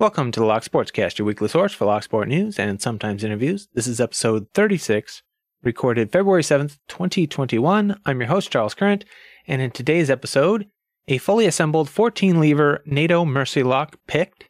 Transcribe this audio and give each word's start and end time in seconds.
Welcome 0.00 0.32
to 0.32 0.40
the 0.40 0.46
Lock 0.46 0.62
Sportscast, 0.62 1.18
your 1.18 1.26
weekly 1.26 1.48
source 1.48 1.74
for 1.74 1.84
Lock 1.84 2.04
Sport 2.04 2.26
news 2.26 2.58
and 2.58 2.80
sometimes 2.80 3.22
interviews. 3.22 3.68
This 3.74 3.86
is 3.86 4.00
episode 4.00 4.46
36, 4.54 5.22
recorded 5.62 6.10
February 6.10 6.42
7th, 6.42 6.78
2021. 6.88 8.00
I'm 8.06 8.20
your 8.20 8.30
host, 8.30 8.50
Charles 8.50 8.72
Current, 8.72 9.04
and 9.46 9.60
in 9.60 9.70
today's 9.70 10.08
episode, 10.08 10.68
a 11.06 11.18
fully 11.18 11.44
assembled 11.44 11.90
14 11.90 12.40
lever 12.40 12.82
NATO 12.86 13.26
Mersey 13.26 13.62
Lock 13.62 13.98
picked, 14.06 14.48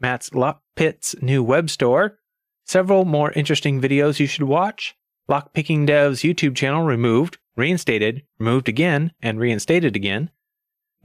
Matt's 0.00 0.32
Lock 0.32 0.62
Pit's 0.74 1.14
new 1.20 1.42
web 1.42 1.68
store, 1.68 2.18
several 2.64 3.04
more 3.04 3.32
interesting 3.32 3.82
videos 3.82 4.18
you 4.18 4.26
should 4.26 4.44
watch, 4.44 4.96
Lockpicking 5.28 5.84
Dev's 5.84 6.22
YouTube 6.22 6.56
channel 6.56 6.84
removed, 6.84 7.36
reinstated, 7.56 8.22
removed 8.38 8.70
again, 8.70 9.12
and 9.20 9.38
reinstated 9.38 9.96
again, 9.96 10.30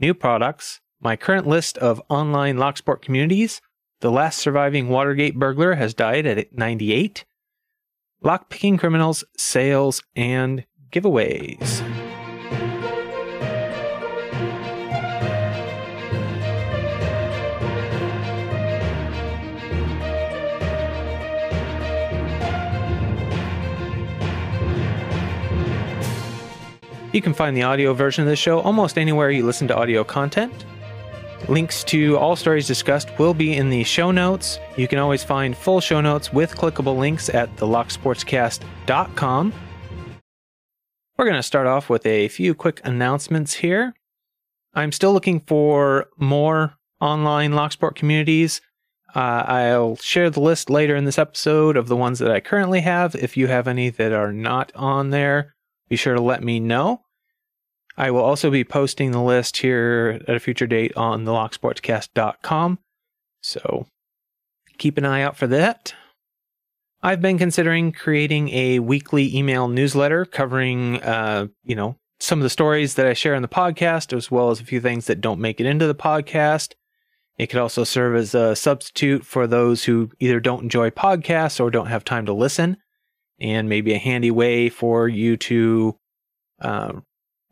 new 0.00 0.14
products, 0.14 0.80
my 1.02 1.16
current 1.16 1.46
list 1.46 1.76
of 1.76 2.00
online 2.08 2.56
Locksport 2.56 3.02
communities, 3.02 3.60
the 4.04 4.10
last 4.10 4.38
surviving 4.38 4.90
Watergate 4.90 5.34
burglar 5.38 5.76
has 5.76 5.94
died 5.94 6.26
at 6.26 6.52
98. 6.52 7.24
Lockpicking 8.22 8.78
criminals, 8.78 9.24
sales, 9.34 10.02
and 10.14 10.66
giveaways. 10.92 11.80
You 27.14 27.22
can 27.22 27.32
find 27.32 27.56
the 27.56 27.62
audio 27.62 27.94
version 27.94 28.20
of 28.20 28.28
this 28.28 28.38
show 28.38 28.60
almost 28.60 28.98
anywhere 28.98 29.30
you 29.30 29.46
listen 29.46 29.66
to 29.68 29.74
audio 29.74 30.04
content. 30.04 30.66
Links 31.48 31.84
to 31.84 32.16
all 32.16 32.36
stories 32.36 32.66
discussed 32.66 33.10
will 33.18 33.34
be 33.34 33.54
in 33.54 33.68
the 33.68 33.84
show 33.84 34.10
notes. 34.10 34.58
You 34.78 34.88
can 34.88 34.98
always 34.98 35.22
find 35.22 35.54
full 35.54 35.80
show 35.80 36.00
notes 36.00 36.32
with 36.32 36.54
clickable 36.54 36.96
links 36.96 37.28
at 37.28 37.54
thelocksportscast.com. 37.56 39.52
We're 41.18 41.24
going 41.24 41.36
to 41.36 41.42
start 41.42 41.66
off 41.66 41.90
with 41.90 42.06
a 42.06 42.28
few 42.28 42.54
quick 42.54 42.80
announcements 42.82 43.54
here. 43.54 43.92
I'm 44.72 44.90
still 44.90 45.12
looking 45.12 45.40
for 45.40 46.06
more 46.16 46.76
online 46.98 47.52
Locksport 47.52 47.94
communities. 47.94 48.62
Uh, 49.14 49.44
I'll 49.46 49.96
share 49.96 50.30
the 50.30 50.40
list 50.40 50.70
later 50.70 50.96
in 50.96 51.04
this 51.04 51.18
episode 51.18 51.76
of 51.76 51.88
the 51.88 51.96
ones 51.96 52.18
that 52.20 52.32
I 52.32 52.40
currently 52.40 52.80
have. 52.80 53.14
If 53.14 53.36
you 53.36 53.48
have 53.48 53.68
any 53.68 53.90
that 53.90 54.12
are 54.12 54.32
not 54.32 54.72
on 54.74 55.10
there, 55.10 55.54
be 55.88 55.96
sure 55.96 56.14
to 56.14 56.22
let 56.22 56.42
me 56.42 56.58
know. 56.58 57.03
I 57.96 58.10
will 58.10 58.22
also 58.22 58.50
be 58.50 58.64
posting 58.64 59.12
the 59.12 59.22
list 59.22 59.58
here 59.58 60.20
at 60.26 60.34
a 60.34 60.40
future 60.40 60.66
date 60.66 60.96
on 60.96 61.24
the 61.24 61.32
locksportscast.com. 61.32 62.78
So 63.40 63.86
keep 64.78 64.98
an 64.98 65.04
eye 65.04 65.22
out 65.22 65.36
for 65.36 65.46
that. 65.46 65.94
I've 67.02 67.20
been 67.20 67.38
considering 67.38 67.92
creating 67.92 68.48
a 68.48 68.78
weekly 68.78 69.36
email 69.36 69.68
newsletter 69.68 70.24
covering, 70.24 71.02
uh, 71.02 71.48
you 71.62 71.76
know, 71.76 71.96
some 72.18 72.38
of 72.38 72.42
the 72.42 72.50
stories 72.50 72.94
that 72.94 73.06
I 73.06 73.12
share 73.12 73.34
in 73.34 73.42
the 73.42 73.48
podcast, 73.48 74.16
as 74.16 74.30
well 74.30 74.50
as 74.50 74.60
a 74.60 74.64
few 74.64 74.80
things 74.80 75.06
that 75.06 75.20
don't 75.20 75.40
make 75.40 75.60
it 75.60 75.66
into 75.66 75.86
the 75.86 75.94
podcast. 75.94 76.72
It 77.36 77.48
could 77.48 77.60
also 77.60 77.84
serve 77.84 78.16
as 78.16 78.34
a 78.34 78.56
substitute 78.56 79.26
for 79.26 79.46
those 79.46 79.84
who 79.84 80.10
either 80.18 80.40
don't 80.40 80.62
enjoy 80.62 80.90
podcasts 80.90 81.60
or 81.60 81.70
don't 81.70 81.88
have 81.88 82.04
time 82.04 82.26
to 82.26 82.32
listen, 82.32 82.78
and 83.38 83.68
maybe 83.68 83.92
a 83.92 83.98
handy 83.98 84.30
way 84.30 84.70
for 84.70 85.06
you 85.08 85.36
to 85.36 85.98
uh, 86.60 86.92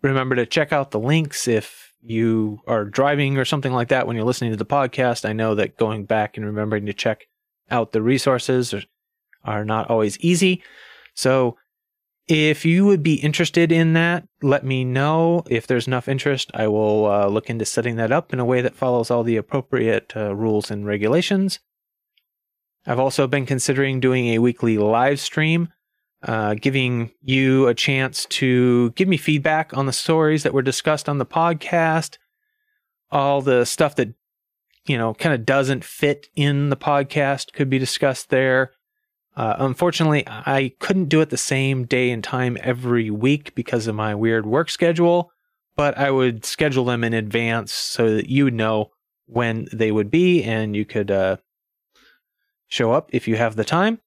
remember 0.02 0.36
to 0.36 0.46
check 0.46 0.72
out 0.72 0.90
the 0.90 0.98
links 0.98 1.48
if 1.48 1.92
you 2.02 2.60
are 2.66 2.84
driving 2.84 3.38
or 3.38 3.44
something 3.44 3.72
like 3.72 3.88
that 3.88 4.06
when 4.06 4.16
you're 4.16 4.24
listening 4.24 4.50
to 4.50 4.56
the 4.56 4.66
podcast. 4.66 5.28
I 5.28 5.32
know 5.32 5.54
that 5.54 5.76
going 5.76 6.04
back 6.04 6.36
and 6.36 6.44
remembering 6.44 6.86
to 6.86 6.92
check 6.92 7.28
out 7.70 7.92
the 7.92 8.02
resources 8.02 8.74
are, 8.74 8.82
are 9.44 9.64
not 9.64 9.88
always 9.88 10.18
easy. 10.18 10.62
So 11.14 11.56
if 12.28 12.64
you 12.64 12.84
would 12.86 13.02
be 13.02 13.14
interested 13.14 13.72
in 13.72 13.94
that, 13.94 14.26
let 14.42 14.64
me 14.64 14.84
know. 14.84 15.42
If 15.48 15.66
there's 15.66 15.86
enough 15.86 16.08
interest, 16.08 16.50
I 16.54 16.68
will 16.68 17.06
uh, 17.06 17.26
look 17.26 17.50
into 17.50 17.64
setting 17.64 17.96
that 17.96 18.12
up 18.12 18.32
in 18.32 18.40
a 18.40 18.44
way 18.44 18.60
that 18.60 18.76
follows 18.76 19.10
all 19.10 19.22
the 19.22 19.36
appropriate 19.36 20.12
uh, 20.16 20.34
rules 20.34 20.70
and 20.70 20.86
regulations. 20.86 21.60
I've 22.86 22.98
also 22.98 23.26
been 23.26 23.46
considering 23.46 24.00
doing 24.00 24.28
a 24.28 24.38
weekly 24.38 24.78
live 24.78 25.20
stream 25.20 25.68
uh, 26.22 26.54
giving 26.54 27.10
you 27.20 27.66
a 27.66 27.74
chance 27.74 28.26
to 28.26 28.90
give 28.90 29.08
me 29.08 29.16
feedback 29.16 29.76
on 29.76 29.86
the 29.86 29.92
stories 29.92 30.42
that 30.42 30.54
were 30.54 30.62
discussed 30.62 31.08
on 31.08 31.18
the 31.18 31.26
podcast, 31.26 32.18
all 33.10 33.42
the 33.42 33.64
stuff 33.64 33.96
that, 33.96 34.14
you 34.86 34.96
know, 34.96 35.14
kind 35.14 35.34
of 35.34 35.44
doesn't 35.44 35.84
fit 35.84 36.28
in 36.36 36.70
the 36.70 36.76
podcast 36.76 37.52
could 37.52 37.68
be 37.68 37.78
discussed 37.78 38.30
there. 38.30 38.72
Uh, 39.34 39.56
unfortunately, 39.58 40.24
I 40.26 40.72
couldn't 40.78 41.08
do 41.08 41.20
it 41.22 41.30
the 41.30 41.36
same 41.36 41.86
day 41.86 42.10
and 42.10 42.22
time 42.22 42.56
every 42.60 43.10
week 43.10 43.54
because 43.54 43.86
of 43.86 43.94
my 43.94 44.14
weird 44.14 44.46
work 44.46 44.70
schedule, 44.70 45.32
but 45.74 45.96
I 45.96 46.10
would 46.10 46.44
schedule 46.44 46.84
them 46.84 47.02
in 47.02 47.14
advance 47.14 47.72
so 47.72 48.14
that 48.14 48.28
you 48.28 48.44
would 48.44 48.54
know 48.54 48.90
when 49.26 49.66
they 49.72 49.90
would 49.90 50.10
be 50.10 50.42
and 50.42 50.76
you 50.76 50.84
could 50.84 51.10
uh, 51.10 51.38
show 52.68 52.92
up 52.92 53.08
if 53.12 53.26
you 53.26 53.36
have 53.36 53.56
the 53.56 53.64
time. 53.64 54.00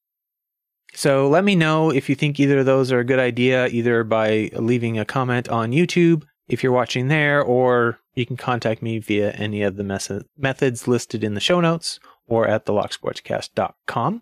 So 0.95 1.27
let 1.27 1.43
me 1.43 1.55
know 1.55 1.91
if 1.91 2.09
you 2.09 2.15
think 2.15 2.39
either 2.39 2.59
of 2.59 2.65
those 2.65 2.91
are 2.91 2.99
a 2.99 3.05
good 3.05 3.19
idea, 3.19 3.67
either 3.67 4.03
by 4.03 4.49
leaving 4.53 4.97
a 4.97 5.05
comment 5.05 5.49
on 5.49 5.71
YouTube 5.71 6.23
if 6.47 6.63
you're 6.63 6.71
watching 6.71 7.07
there, 7.09 7.41
or 7.41 7.99
you 8.13 8.25
can 8.25 8.37
contact 8.37 8.81
me 8.81 8.99
via 8.99 9.31
any 9.31 9.61
of 9.61 9.75
the 9.75 10.27
methods 10.37 10.87
listed 10.87 11.23
in 11.23 11.33
the 11.33 11.39
show 11.39 11.59
notes 11.59 11.99
or 12.27 12.47
at 12.47 12.65
thelocksportscast.com. 12.65 14.21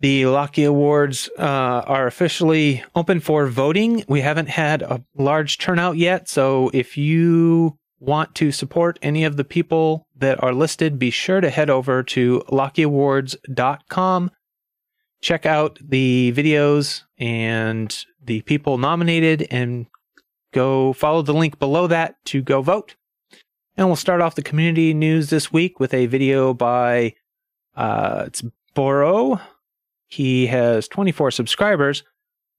The 0.00 0.26
Locky 0.26 0.64
Awards 0.64 1.28
uh, 1.38 1.42
are 1.42 2.06
officially 2.06 2.82
open 2.94 3.20
for 3.20 3.46
voting. 3.48 4.04
We 4.08 4.22
haven't 4.22 4.48
had 4.48 4.80
a 4.80 5.04
large 5.14 5.58
turnout 5.58 5.98
yet, 5.98 6.28
so 6.28 6.70
if 6.72 6.96
you 6.96 7.76
want 7.98 8.34
to 8.36 8.50
support 8.50 8.98
any 9.02 9.24
of 9.24 9.36
the 9.36 9.44
people 9.44 10.06
that 10.16 10.42
are 10.42 10.54
listed, 10.54 10.98
be 10.98 11.10
sure 11.10 11.42
to 11.42 11.50
head 11.50 11.68
over 11.68 12.02
to 12.02 12.42
lockyawards.com 12.48 14.30
check 15.20 15.46
out 15.46 15.78
the 15.80 16.32
videos 16.36 17.02
and 17.18 18.04
the 18.22 18.40
people 18.42 18.78
nominated 18.78 19.46
and 19.50 19.86
go 20.52 20.92
follow 20.92 21.22
the 21.22 21.34
link 21.34 21.58
below 21.58 21.86
that 21.86 22.16
to 22.26 22.42
go 22.42 22.62
vote. 22.62 22.96
And 23.76 23.86
we'll 23.86 23.96
start 23.96 24.20
off 24.20 24.34
the 24.34 24.42
community 24.42 24.92
news 24.92 25.30
this 25.30 25.52
week 25.52 25.80
with 25.80 25.94
a 25.94 26.06
video 26.06 26.52
by 26.52 27.14
uh, 27.76 28.24
it's 28.26 28.42
Boro. 28.74 29.40
He 30.06 30.48
has 30.48 30.88
24 30.88 31.30
subscribers, 31.30 32.02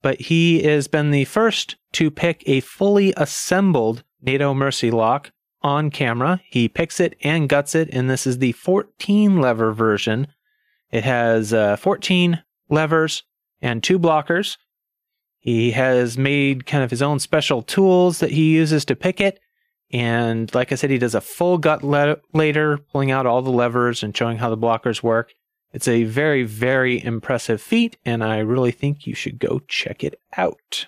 but 0.00 0.20
he 0.20 0.62
has 0.62 0.88
been 0.88 1.10
the 1.10 1.26
first 1.26 1.76
to 1.92 2.10
pick 2.10 2.42
a 2.46 2.60
fully 2.60 3.12
assembled 3.16 4.04
NATO 4.22 4.54
Mersey 4.54 4.90
lock 4.90 5.30
on 5.62 5.90
camera. 5.90 6.40
He 6.48 6.68
picks 6.68 6.98
it 6.98 7.16
and 7.22 7.48
guts 7.48 7.74
it, 7.74 7.90
and 7.92 8.08
this 8.08 8.26
is 8.26 8.38
the 8.38 8.52
14 8.52 9.40
lever 9.40 9.72
version. 9.72 10.28
It 10.90 11.04
has 11.04 11.52
uh, 11.52 11.76
14 11.76 12.42
levers, 12.68 13.24
and 13.60 13.82
two 13.82 13.98
blockers. 13.98 14.56
He 15.38 15.72
has 15.72 16.16
made 16.16 16.66
kind 16.66 16.84
of 16.84 16.90
his 16.90 17.02
own 17.02 17.18
special 17.18 17.62
tools 17.62 18.20
that 18.20 18.30
he 18.30 18.54
uses 18.54 18.84
to 18.84 18.96
pick 18.96 19.20
it. 19.20 19.40
And 19.92 20.52
like 20.54 20.72
I 20.72 20.76
said, 20.76 20.90
he 20.90 20.98
does 20.98 21.14
a 21.14 21.20
full 21.20 21.58
gut 21.58 21.82
le- 21.82 22.18
later, 22.32 22.78
pulling 22.92 23.10
out 23.10 23.26
all 23.26 23.42
the 23.42 23.50
levers 23.50 24.02
and 24.02 24.16
showing 24.16 24.38
how 24.38 24.50
the 24.50 24.56
blockers 24.56 25.02
work. 25.02 25.32
It's 25.72 25.88
a 25.88 26.04
very, 26.04 26.44
very 26.44 27.02
impressive 27.02 27.60
feat, 27.60 27.96
and 28.04 28.22
I 28.22 28.38
really 28.38 28.72
think 28.72 29.06
you 29.06 29.14
should 29.14 29.38
go 29.38 29.60
check 29.68 30.04
it 30.04 30.18
out. 30.36 30.86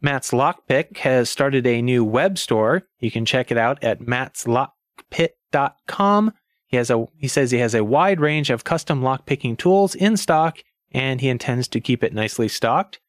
Matt's 0.00 0.32
Lock 0.32 0.68
Pit 0.68 0.98
has 0.98 1.28
started 1.28 1.66
a 1.66 1.82
new 1.82 2.04
web 2.04 2.38
store. 2.38 2.84
You 3.00 3.10
can 3.10 3.24
check 3.24 3.50
it 3.50 3.58
out 3.58 3.82
at 3.82 3.98
mattslockpit.com. 4.00 6.32
He 6.66 6.76
has 6.76 6.90
a 6.90 7.06
he 7.16 7.26
says 7.28 7.50
he 7.50 7.58
has 7.58 7.74
a 7.74 7.82
wide 7.82 8.20
range 8.20 8.50
of 8.50 8.62
custom 8.62 9.00
lockpicking 9.00 9.58
tools 9.58 9.94
in 9.94 10.18
stock 10.18 10.58
and 10.92 11.20
he 11.20 11.28
intends 11.28 11.68
to 11.68 11.80
keep 11.80 12.02
it 12.02 12.14
nicely 12.14 12.48
stocked. 12.48 13.00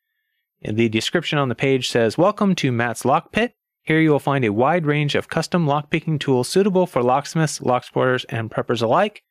The 0.61 0.89
description 0.89 1.39
on 1.39 1.49
the 1.49 1.55
page 1.55 1.89
says, 1.89 2.17
Welcome 2.17 2.55
to 2.55 2.71
Matt's 2.71 3.05
Lock 3.05 3.31
Pit. 3.31 3.53
Here 3.81 3.99
you 3.99 4.11
will 4.11 4.19
find 4.19 4.43
a 4.43 4.53
wide 4.53 4.85
range 4.85 5.15
of 5.15 5.29
custom 5.29 5.65
lockpicking 5.65 6.19
tools 6.19 6.49
suitable 6.49 6.85
for 6.85 7.01
locksmiths, 7.01 7.59
locksporters, 7.59 8.25
and 8.29 8.51
preppers 8.51 8.81
alike. 8.81 9.23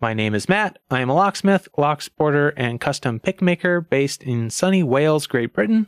My 0.00 0.14
name 0.14 0.34
is 0.34 0.48
Matt. 0.48 0.80
I 0.90 1.00
am 1.00 1.08
a 1.08 1.14
locksmith, 1.14 1.68
locksporter, 1.78 2.52
and 2.56 2.80
custom 2.80 3.20
pickmaker 3.20 3.80
based 3.80 4.24
in 4.24 4.50
sunny 4.50 4.82
Wales, 4.82 5.28
Great 5.28 5.54
Britain. 5.54 5.86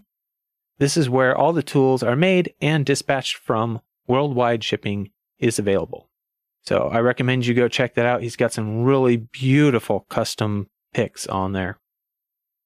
This 0.79 0.97
is 0.97 1.11
where 1.11 1.37
all 1.37 1.53
the 1.53 1.63
tools 1.63 2.03
are 2.03 2.17
made 2.17 2.55
and 2.61 2.87
dispatched 2.87 3.37
from. 3.37 3.81
Worldwide 4.07 4.63
shipping 4.63 5.11
is 5.39 5.59
available. 5.59 6.11
So 6.63 6.89
I 6.93 7.01
recommend 7.01 7.45
you 7.45 7.55
go 7.55 7.69
check 7.69 7.95
that 7.95 8.07
out. 8.07 8.23
He's 8.23 8.37
got 8.37 8.53
some 8.53 8.85
really 8.85 9.17
beautiful 9.17 10.07
custom 10.09 10.69
picks 10.95 11.27
on 11.27 11.53
there. 11.53 11.79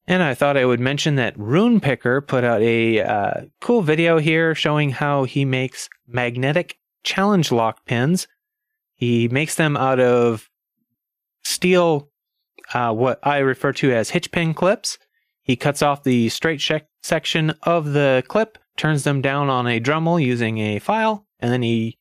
And 0.06 0.22
I 0.22 0.34
thought 0.34 0.56
I 0.56 0.64
would 0.64 0.80
mention 0.80 1.16
that 1.16 1.38
Roon 1.38 1.80
Picker 1.80 2.22
put 2.22 2.42
out 2.42 2.62
a 2.62 3.02
uh, 3.02 3.40
cool 3.60 3.82
video 3.82 4.18
here 4.18 4.54
showing 4.54 4.90
how 4.90 5.24
he 5.24 5.44
makes 5.44 5.90
magnetic 6.06 6.78
challenge 7.04 7.52
lock 7.52 7.84
pins. 7.84 8.26
He 8.94 9.28
makes 9.28 9.54
them 9.54 9.76
out 9.76 10.00
of 10.00 10.48
steel, 11.44 12.08
uh, 12.72 12.92
what 12.94 13.18
I 13.22 13.38
refer 13.38 13.72
to 13.74 13.92
as 13.92 14.10
hitch 14.10 14.30
pin 14.32 14.54
clips. 14.54 14.98
He 15.42 15.56
cuts 15.56 15.82
off 15.82 16.04
the 16.04 16.30
straight 16.30 16.62
section 17.02 17.50
of 17.62 17.92
the 17.92 18.22
clip, 18.28 18.56
turns 18.78 19.04
them 19.04 19.20
down 19.20 19.50
on 19.50 19.66
a 19.66 19.80
Dremel 19.80 20.22
using 20.22 20.58
a 20.58 20.78
file, 20.78 21.26
and 21.38 21.52
then 21.52 21.62
he 21.62 21.98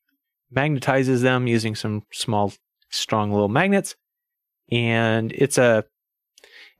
magnetizes 0.54 1.20
them 1.20 1.46
using 1.46 1.74
some 1.74 2.04
small, 2.10 2.52
strong 2.90 3.32
little 3.32 3.48
magnets. 3.48 3.96
And 4.70 5.32
it's 5.32 5.58
a, 5.58 5.84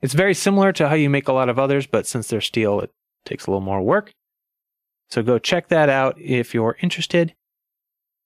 it's 0.00 0.14
very 0.14 0.34
similar 0.34 0.72
to 0.72 0.88
how 0.88 0.94
you 0.94 1.10
make 1.10 1.28
a 1.28 1.32
lot 1.32 1.48
of 1.48 1.58
others, 1.58 1.86
but 1.86 2.06
since 2.06 2.28
they're 2.28 2.40
steel, 2.40 2.80
it 2.80 2.90
takes 3.24 3.46
a 3.46 3.50
little 3.50 3.60
more 3.60 3.82
work. 3.82 4.12
So 5.10 5.22
go 5.22 5.38
check 5.38 5.68
that 5.68 5.88
out 5.88 6.20
if 6.20 6.54
you're 6.54 6.76
interested. 6.80 7.34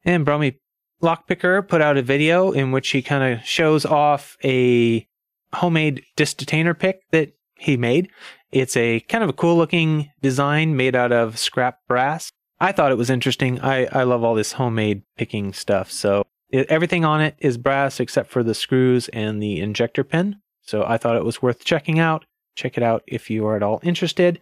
And 0.04 0.24
Brummy 0.24 0.58
Lockpicker 1.02 1.66
put 1.66 1.80
out 1.80 1.96
a 1.96 2.02
video 2.02 2.52
in 2.52 2.72
which 2.72 2.90
he 2.90 3.02
kind 3.02 3.32
of 3.32 3.44
shows 3.44 3.84
off 3.84 4.36
a 4.44 5.06
homemade 5.54 6.02
disc 6.16 6.36
detainer 6.36 6.74
pick 6.74 7.00
that 7.10 7.32
he 7.56 7.76
made. 7.76 8.10
It's 8.50 8.76
a 8.76 9.00
kind 9.00 9.24
of 9.24 9.30
a 9.30 9.34
cool 9.34 9.56
looking 9.56 10.10
design 10.20 10.76
made 10.76 10.94
out 10.94 11.12
of 11.12 11.38
scrap 11.38 11.78
brass. 11.88 12.30
I 12.60 12.72
thought 12.72 12.92
it 12.92 12.98
was 12.98 13.10
interesting. 13.10 13.60
I, 13.60 13.86
I 13.86 14.02
love 14.02 14.22
all 14.22 14.34
this 14.34 14.52
homemade 14.52 15.02
picking 15.16 15.52
stuff. 15.52 15.90
So 15.90 16.24
it, 16.50 16.66
everything 16.68 17.04
on 17.04 17.20
it 17.20 17.34
is 17.38 17.56
brass 17.56 17.98
except 17.98 18.30
for 18.30 18.42
the 18.42 18.54
screws 18.54 19.08
and 19.08 19.42
the 19.42 19.60
injector 19.60 20.04
pin. 20.04 20.36
So 20.62 20.84
I 20.86 20.96
thought 20.96 21.16
it 21.16 21.24
was 21.24 21.42
worth 21.42 21.64
checking 21.64 21.98
out. 21.98 22.24
Check 22.54 22.76
it 22.76 22.82
out 22.82 23.02
if 23.06 23.30
you 23.30 23.46
are 23.46 23.56
at 23.56 23.62
all 23.62 23.80
interested. 23.82 24.40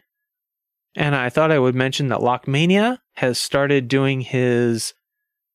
And 0.95 1.15
I 1.15 1.29
thought 1.29 1.53
I 1.53 1.59
would 1.59 1.75
mention 1.75 2.09
that 2.09 2.21
Lockmania 2.21 2.99
has 3.15 3.39
started 3.39 3.89
doing 3.89 4.23
his 4.23 4.95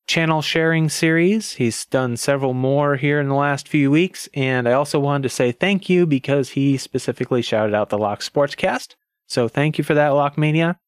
channel 0.06 0.40
sharing 0.40 0.88
series. 0.88 1.54
He's 1.54 1.84
done 1.84 2.16
several 2.16 2.54
more 2.54 2.96
here 2.96 3.20
in 3.20 3.28
the 3.28 3.34
last 3.34 3.68
few 3.68 3.90
weeks. 3.90 4.28
And 4.34 4.68
I 4.68 4.72
also 4.72 4.98
wanted 4.98 5.24
to 5.24 5.28
say 5.34 5.52
thank 5.52 5.88
you 5.88 6.06
because 6.06 6.50
he 6.50 6.76
specifically 6.78 7.42
shouted 7.42 7.74
out 7.74 7.90
the 7.90 7.98
Lock 7.98 8.20
Sportscast. 8.20 8.94
So 9.26 9.48
thank 9.48 9.78
you 9.78 9.84
for 9.84 9.94
that, 9.94 10.12
Lockmania. 10.12 10.78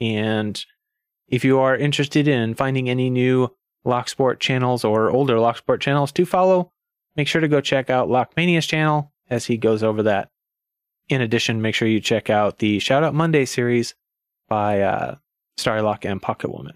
And 0.00 0.62
if 1.28 1.44
you 1.44 1.58
are 1.60 1.76
interested 1.76 2.28
in 2.28 2.54
finding 2.54 2.90
any 2.90 3.08
new 3.08 3.54
Locksport 3.86 4.40
channels 4.40 4.84
or 4.84 5.10
older 5.10 5.36
Locksport 5.36 5.80
channels 5.80 6.10
to 6.12 6.26
follow, 6.26 6.72
make 7.16 7.28
sure 7.28 7.40
to 7.40 7.48
go 7.48 7.60
check 7.60 7.88
out 7.88 8.08
Lockmania's 8.08 8.66
channel 8.66 9.12
as 9.30 9.46
he 9.46 9.56
goes 9.56 9.82
over 9.82 10.02
that. 10.04 10.30
In 11.08 11.20
addition, 11.20 11.62
make 11.62 11.74
sure 11.74 11.88
you 11.88 12.00
check 12.00 12.30
out 12.30 12.58
the 12.58 12.78
Shout 12.78 13.04
Out 13.04 13.14
Monday 13.14 13.44
series 13.44 13.94
by 14.48 14.80
uh, 14.80 15.16
Starlock 15.58 16.10
and 16.10 16.20
Pocket 16.20 16.50
Woman. 16.50 16.74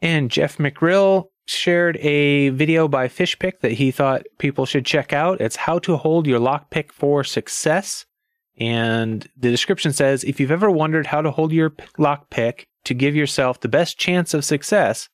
And 0.00 0.30
Jeff 0.30 0.58
McRill 0.58 1.28
shared 1.46 1.96
a 1.98 2.50
video 2.50 2.88
by 2.88 3.08
Fishpick 3.08 3.60
that 3.60 3.72
he 3.72 3.90
thought 3.90 4.26
people 4.38 4.66
should 4.66 4.84
check 4.84 5.12
out. 5.12 5.40
It's 5.40 5.56
how 5.56 5.78
to 5.80 5.96
hold 5.96 6.26
your 6.26 6.38
lockpick 6.38 6.92
for 6.92 7.24
success. 7.24 8.04
And 8.58 9.26
the 9.36 9.50
description 9.50 9.92
says 9.92 10.24
if 10.24 10.38
you've 10.38 10.50
ever 10.50 10.70
wondered 10.70 11.06
how 11.06 11.22
to 11.22 11.30
hold 11.30 11.52
your 11.52 11.70
lockpick 11.98 12.64
to 12.84 12.94
give 12.94 13.16
yourself 13.16 13.60
the 13.60 13.68
best 13.68 13.98
chance 13.98 14.34
of 14.34 14.44
success, 14.44 15.08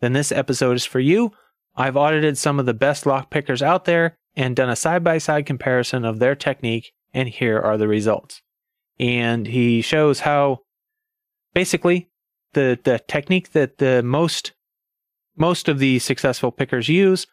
then 0.00 0.12
this 0.12 0.30
episode 0.30 0.76
is 0.76 0.84
for 0.84 1.00
you. 1.00 1.32
I've 1.74 1.96
audited 1.96 2.38
some 2.38 2.60
of 2.60 2.66
the 2.66 2.74
best 2.74 3.04
lockpickers 3.04 3.62
out 3.62 3.84
there 3.84 4.18
and 4.36 4.56
done 4.56 4.70
a 4.70 4.76
side 4.76 5.04
by 5.04 5.18
side 5.18 5.46
comparison 5.46 6.04
of 6.04 6.18
their 6.18 6.34
technique, 6.34 6.92
and 7.12 7.28
here 7.28 7.60
are 7.60 7.76
the 7.76 7.88
results. 7.88 8.42
And 8.98 9.46
he 9.46 9.82
shows 9.82 10.20
how 10.20 10.60
basically 11.54 12.10
the 12.52 12.78
the 12.82 13.00
technique 13.08 13.52
that 13.52 13.78
the 13.78 14.02
most 14.02 14.52
most 15.36 15.68
of 15.68 15.78
the 15.78 15.98
successful 15.98 16.52
pickers 16.52 16.88
use 16.88 17.26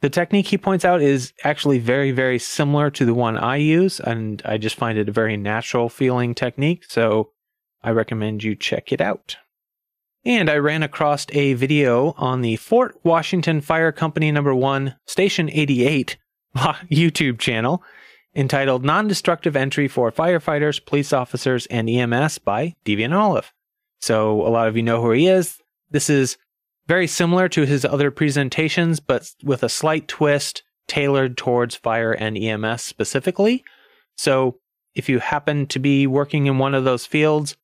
the 0.00 0.08
technique 0.08 0.46
he 0.46 0.56
points 0.56 0.84
out 0.84 1.02
is 1.02 1.32
actually 1.44 1.78
very 1.78 2.10
very 2.10 2.38
similar 2.38 2.90
to 2.90 3.04
the 3.04 3.14
one 3.14 3.36
I 3.36 3.56
use 3.56 4.00
and 4.00 4.40
I 4.44 4.58
just 4.58 4.76
find 4.76 4.98
it 4.98 5.08
a 5.08 5.12
very 5.12 5.36
natural 5.36 5.88
feeling 5.88 6.34
technique 6.34 6.84
so 6.88 7.32
I 7.82 7.90
recommend 7.90 8.42
you 8.42 8.54
check 8.54 8.92
it 8.92 9.00
out. 9.00 9.36
And 10.24 10.50
I 10.50 10.56
ran 10.56 10.82
across 10.82 11.26
a 11.30 11.54
video 11.54 12.14
on 12.18 12.42
the 12.42 12.56
Fort 12.56 12.98
Washington 13.02 13.62
Fire 13.62 13.90
Company 13.90 14.30
number 14.30 14.54
1 14.54 14.94
Station 15.06 15.48
88 15.50 16.18
YouTube 16.56 17.38
channel 17.38 17.82
entitled 18.34 18.84
Non-Destructive 18.84 19.56
Entry 19.56 19.88
for 19.88 20.12
Firefighters, 20.12 20.84
Police 20.84 21.14
Officers 21.14 21.66
and 21.66 21.88
EMS 21.88 22.38
by 22.38 22.74
Deviant 22.84 23.12
Ollam. 23.12 23.44
So 24.00 24.46
a 24.46 24.50
lot 24.50 24.68
of 24.68 24.76
you 24.76 24.82
know 24.82 25.00
who 25.00 25.12
he 25.12 25.26
is. 25.26 25.58
This 25.90 26.10
is 26.10 26.36
very 26.86 27.06
similar 27.06 27.48
to 27.48 27.64
his 27.64 27.84
other 27.84 28.10
presentations, 28.10 29.00
but 29.00 29.32
with 29.42 29.62
a 29.62 29.68
slight 29.68 30.06
twist 30.06 30.62
tailored 30.86 31.36
towards 31.38 31.76
fire 31.76 32.12
and 32.12 32.36
EMS 32.36 32.82
specifically. 32.82 33.64
So 34.16 34.58
if 34.94 35.08
you 35.08 35.18
happen 35.20 35.66
to 35.68 35.78
be 35.78 36.06
working 36.06 36.46
in 36.46 36.58
one 36.58 36.74
of 36.74 36.84
those 36.84 37.06
fields, 37.06 37.56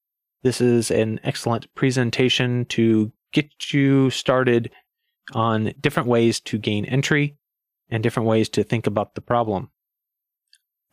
this 0.42 0.60
is 0.60 0.90
an 0.90 1.20
excellent 1.24 1.72
presentation 1.74 2.64
to 2.66 3.12
get 3.32 3.72
you 3.72 4.10
started 4.10 4.70
on 5.32 5.72
different 5.80 6.08
ways 6.08 6.40
to 6.40 6.58
gain 6.58 6.84
entry 6.84 7.36
and 7.90 8.02
different 8.02 8.28
ways 8.28 8.48
to 8.50 8.62
think 8.62 8.86
about 8.86 9.14
the 9.14 9.20
problem. 9.20 9.70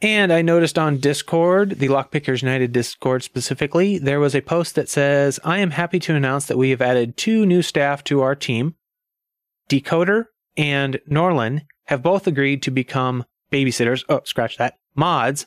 And 0.01 0.34
I 0.34 0.42
noticed 0.42 0.78
on 0.78 0.98
Discord, 0.98 1.80
the 1.80 1.88
Lockpickers 1.88 2.42
United 2.42 2.74
Discord 2.74 3.24
specifically, 3.24 3.98
there 3.98 4.19
was 4.19 4.36
a 4.36 4.42
post 4.42 4.75
that 4.75 4.90
says, 4.90 5.40
I 5.46 5.60
am 5.60 5.72
happy 5.72 6.00
to 6.00 6.16
announce 6.16 6.48
that 6.48 6.57
we 6.57 6.72
have 6.72 6.81
added 6.81 7.16
two 7.16 7.46
new 7.46 7.62
staff 7.62 8.04
to 8.06 8.22
our 8.22 8.36
team. 8.36 8.75
Decoder 9.69 10.25
and 10.57 11.00
Norlin 11.10 11.62
have 11.86 12.04
both 12.04 12.28
agreed 12.28 12.62
to 12.63 12.72
become 12.72 13.24
babysitters. 13.51 14.04
Oh, 14.10 14.22
scratch 14.25 14.57
that. 14.57 14.75
Mods. 14.96 15.46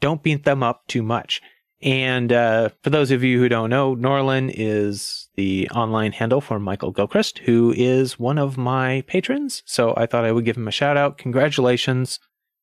Don't 0.00 0.22
beat 0.22 0.44
them 0.44 0.62
up 0.62 0.82
too 0.86 1.02
much. 1.02 1.40
And 1.84 2.32
uh, 2.32 2.70
for 2.82 2.88
those 2.88 3.10
of 3.10 3.22
you 3.22 3.38
who 3.38 3.48
don't 3.50 3.68
know, 3.68 3.94
Norlin 3.94 4.50
is 4.52 5.28
the 5.36 5.68
online 5.68 6.12
handle 6.12 6.40
for 6.40 6.58
Michael 6.58 6.92
Gilchrist, 6.92 7.40
who 7.40 7.74
is 7.76 8.18
one 8.18 8.38
of 8.38 8.56
my 8.56 9.04
patrons. 9.06 9.62
So 9.66 9.92
I 9.94 10.06
thought 10.06 10.24
I 10.24 10.32
would 10.32 10.46
give 10.46 10.56
him 10.56 10.66
a 10.66 10.72
shout 10.72 10.96
out. 10.96 11.18
Congratulations 11.18 12.18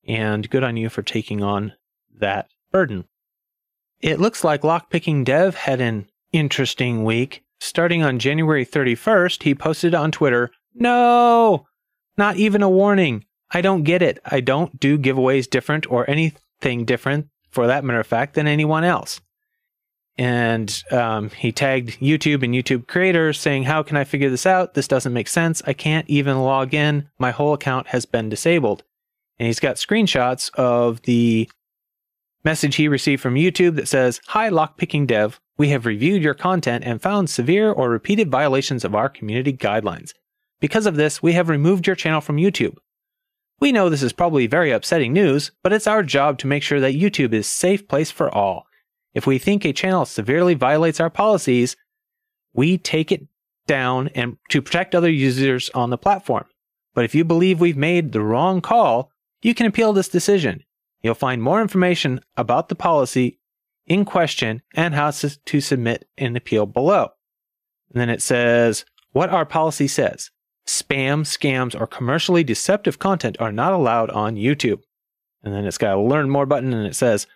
and 0.07 0.49
good 0.49 0.63
on 0.63 0.75
you 0.75 0.89
for 0.89 1.03
taking 1.03 1.43
on 1.43 1.73
that 2.17 2.49
burden. 2.71 3.05
It 3.99 4.19
looks 4.19 4.43
like 4.43 4.63
Lockpicking 4.63 5.23
Dev 5.23 5.53
had 5.53 5.79
an 5.79 6.07
interesting 6.31 7.03
week. 7.03 7.43
Starting 7.59 8.01
on 8.01 8.17
January 8.17 8.65
31st, 8.65 9.43
he 9.43 9.53
posted 9.53 9.93
on 9.93 10.11
Twitter, 10.11 10.49
No! 10.73 11.67
Not 12.17 12.37
even 12.37 12.63
a 12.63 12.69
warning. 12.69 13.25
I 13.51 13.61
don't 13.61 13.83
get 13.83 14.01
it. 14.01 14.17
I 14.25 14.39
don't 14.41 14.79
do 14.79 14.97
giveaways 14.97 15.47
different 15.47 15.89
or 15.91 16.09
anything 16.09 16.85
different, 16.85 17.27
for 17.51 17.67
that 17.67 17.83
matter 17.83 17.99
of 17.99 18.07
fact, 18.07 18.33
than 18.33 18.47
anyone 18.47 18.83
else. 18.83 19.21
And 20.17 20.83
um, 20.91 21.29
he 21.29 21.51
tagged 21.51 21.99
YouTube 21.99 22.43
and 22.43 22.53
YouTube 22.53 22.87
creators 22.87 23.39
saying, 23.39 23.63
How 23.63 23.81
can 23.81 23.97
I 23.97 24.03
figure 24.03 24.29
this 24.29 24.45
out? 24.45 24.73
This 24.73 24.87
doesn't 24.87 25.13
make 25.13 25.27
sense. 25.27 25.61
I 25.65 25.73
can't 25.73 26.09
even 26.09 26.39
log 26.41 26.73
in. 26.73 27.09
My 27.17 27.31
whole 27.31 27.53
account 27.53 27.87
has 27.87 28.05
been 28.05 28.29
disabled 28.29 28.83
and 29.39 29.47
he's 29.47 29.59
got 29.59 29.77
screenshots 29.77 30.53
of 30.53 31.01
the 31.01 31.49
message 32.43 32.75
he 32.75 32.87
received 32.87 33.23
from 33.23 33.33
YouTube 33.33 33.75
that 33.75 33.87
says, 33.87 34.21
Hi, 34.27 34.49
lockpicking 34.49 35.07
dev. 35.07 35.39
We 35.57 35.69
have 35.69 35.87
reviewed 35.87 36.21
your 36.21 36.35
content 36.35 36.83
and 36.85 37.01
found 37.01 37.29
severe 37.29 37.71
or 37.71 37.89
repeated 37.89 38.29
violations 38.29 38.85
of 38.85 38.93
our 38.93 39.09
community 39.09 39.51
guidelines. 39.53 40.13
Because 40.59 40.85
of 40.85 40.95
this, 40.95 41.23
we 41.23 41.33
have 41.33 41.49
removed 41.49 41.87
your 41.87 41.95
channel 41.95 42.21
from 42.21 42.37
YouTube. 42.37 42.77
We 43.61 43.71
know 43.71 43.89
this 43.89 44.01
is 44.01 44.11
probably 44.11 44.47
very 44.47 44.71
upsetting 44.71 45.13
news, 45.13 45.51
but 45.61 45.71
it's 45.71 45.85
our 45.85 46.01
job 46.01 46.39
to 46.39 46.47
make 46.47 46.63
sure 46.63 46.79
that 46.79 46.95
YouTube 46.95 47.31
is 47.31 47.45
a 47.45 47.49
safe 47.49 47.87
place 47.87 48.09
for 48.09 48.33
all. 48.33 48.65
If 49.13 49.27
we 49.27 49.37
think 49.37 49.63
a 49.63 49.71
channel 49.71 50.05
severely 50.05 50.55
violates 50.55 50.99
our 50.99 51.11
policies, 51.11 51.77
we 52.53 52.79
take 52.79 53.11
it 53.11 53.27
down 53.67 54.07
and 54.15 54.37
to 54.49 54.63
protect 54.63 54.95
other 54.95 55.11
users 55.11 55.69
on 55.75 55.91
the 55.91 55.97
platform. 55.97 56.45
But 56.95 57.05
if 57.05 57.13
you 57.13 57.23
believe 57.23 57.61
we've 57.61 57.77
made 57.77 58.11
the 58.11 58.21
wrong 58.21 58.61
call, 58.61 59.11
you 59.43 59.53
can 59.53 59.67
appeal 59.67 59.93
this 59.93 60.09
decision. 60.09 60.63
You'll 61.03 61.13
find 61.13 61.41
more 61.41 61.61
information 61.61 62.19
about 62.35 62.67
the 62.67 62.75
policy 62.75 63.39
in 63.85 64.05
question 64.05 64.63
and 64.73 64.95
how 64.95 65.11
to 65.11 65.61
submit 65.61 66.07
an 66.17 66.35
appeal 66.35 66.65
below. 66.65 67.09
And 67.91 68.01
then 68.01 68.09
it 68.09 68.23
says 68.23 68.85
what 69.11 69.29
our 69.29 69.45
policy 69.45 69.87
says. 69.87 70.31
Spam, 70.67 71.21
scams, 71.21 71.79
or 71.79 71.87
commercially 71.87 72.43
deceptive 72.43 72.99
content 72.99 73.37
are 73.39 73.51
not 73.51 73.73
allowed 73.73 74.09
on 74.11 74.35
YouTube. 74.35 74.81
And 75.43 75.53
then 75.53 75.65
it's 75.65 75.77
got 75.77 75.97
a 75.97 76.01
learn 76.01 76.29
more 76.29 76.45
button 76.45 76.73
and 76.73 76.85
it 76.85 76.95
says 76.95 77.27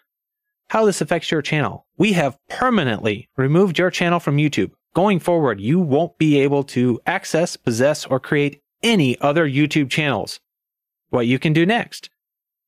how 0.70 0.86
this 0.86 1.02
affects 1.02 1.32
your 1.32 1.42
channel. 1.42 1.86
We 1.98 2.14
have 2.14 2.38
permanently 2.50 3.30
removed 3.38 3.78
your 3.78 3.92
channel 3.92 4.20
from 4.20 4.38
YouTube. 4.38 4.72
Going 4.94 5.20
forward, 5.20 5.60
you 5.60 5.80
won't 5.80 6.18
be 6.18 6.40
able 6.40 6.64
to 6.66 7.00
access, 7.06 7.56
possess, 7.58 8.06
or 8.06 8.20
create 8.20 8.62
any 8.82 9.20
other 9.20 9.48
YouTube 9.48 9.90
channels 9.90 10.40
what 11.10 11.28
you 11.28 11.40
can 11.40 11.54
do 11.54 11.66
next. 11.66 12.10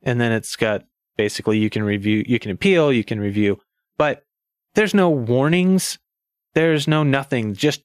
And 0.04 0.20
then 0.22 0.32
it's 0.32 0.56
got 0.56 0.86
basically 1.18 1.58
you 1.58 1.70
can 1.70 1.84
review, 1.84 2.24
you 2.28 2.40
can 2.40 2.52
appeal, 2.52 2.92
you 2.94 3.04
can 3.04 3.20
review, 3.20 3.60
but 3.98 4.26
there's 4.76 4.94
no 4.94 5.10
warnings. 5.10 5.98
There's 6.54 6.88
no 6.88 7.04
nothing. 7.04 7.56
Just, 7.56 7.84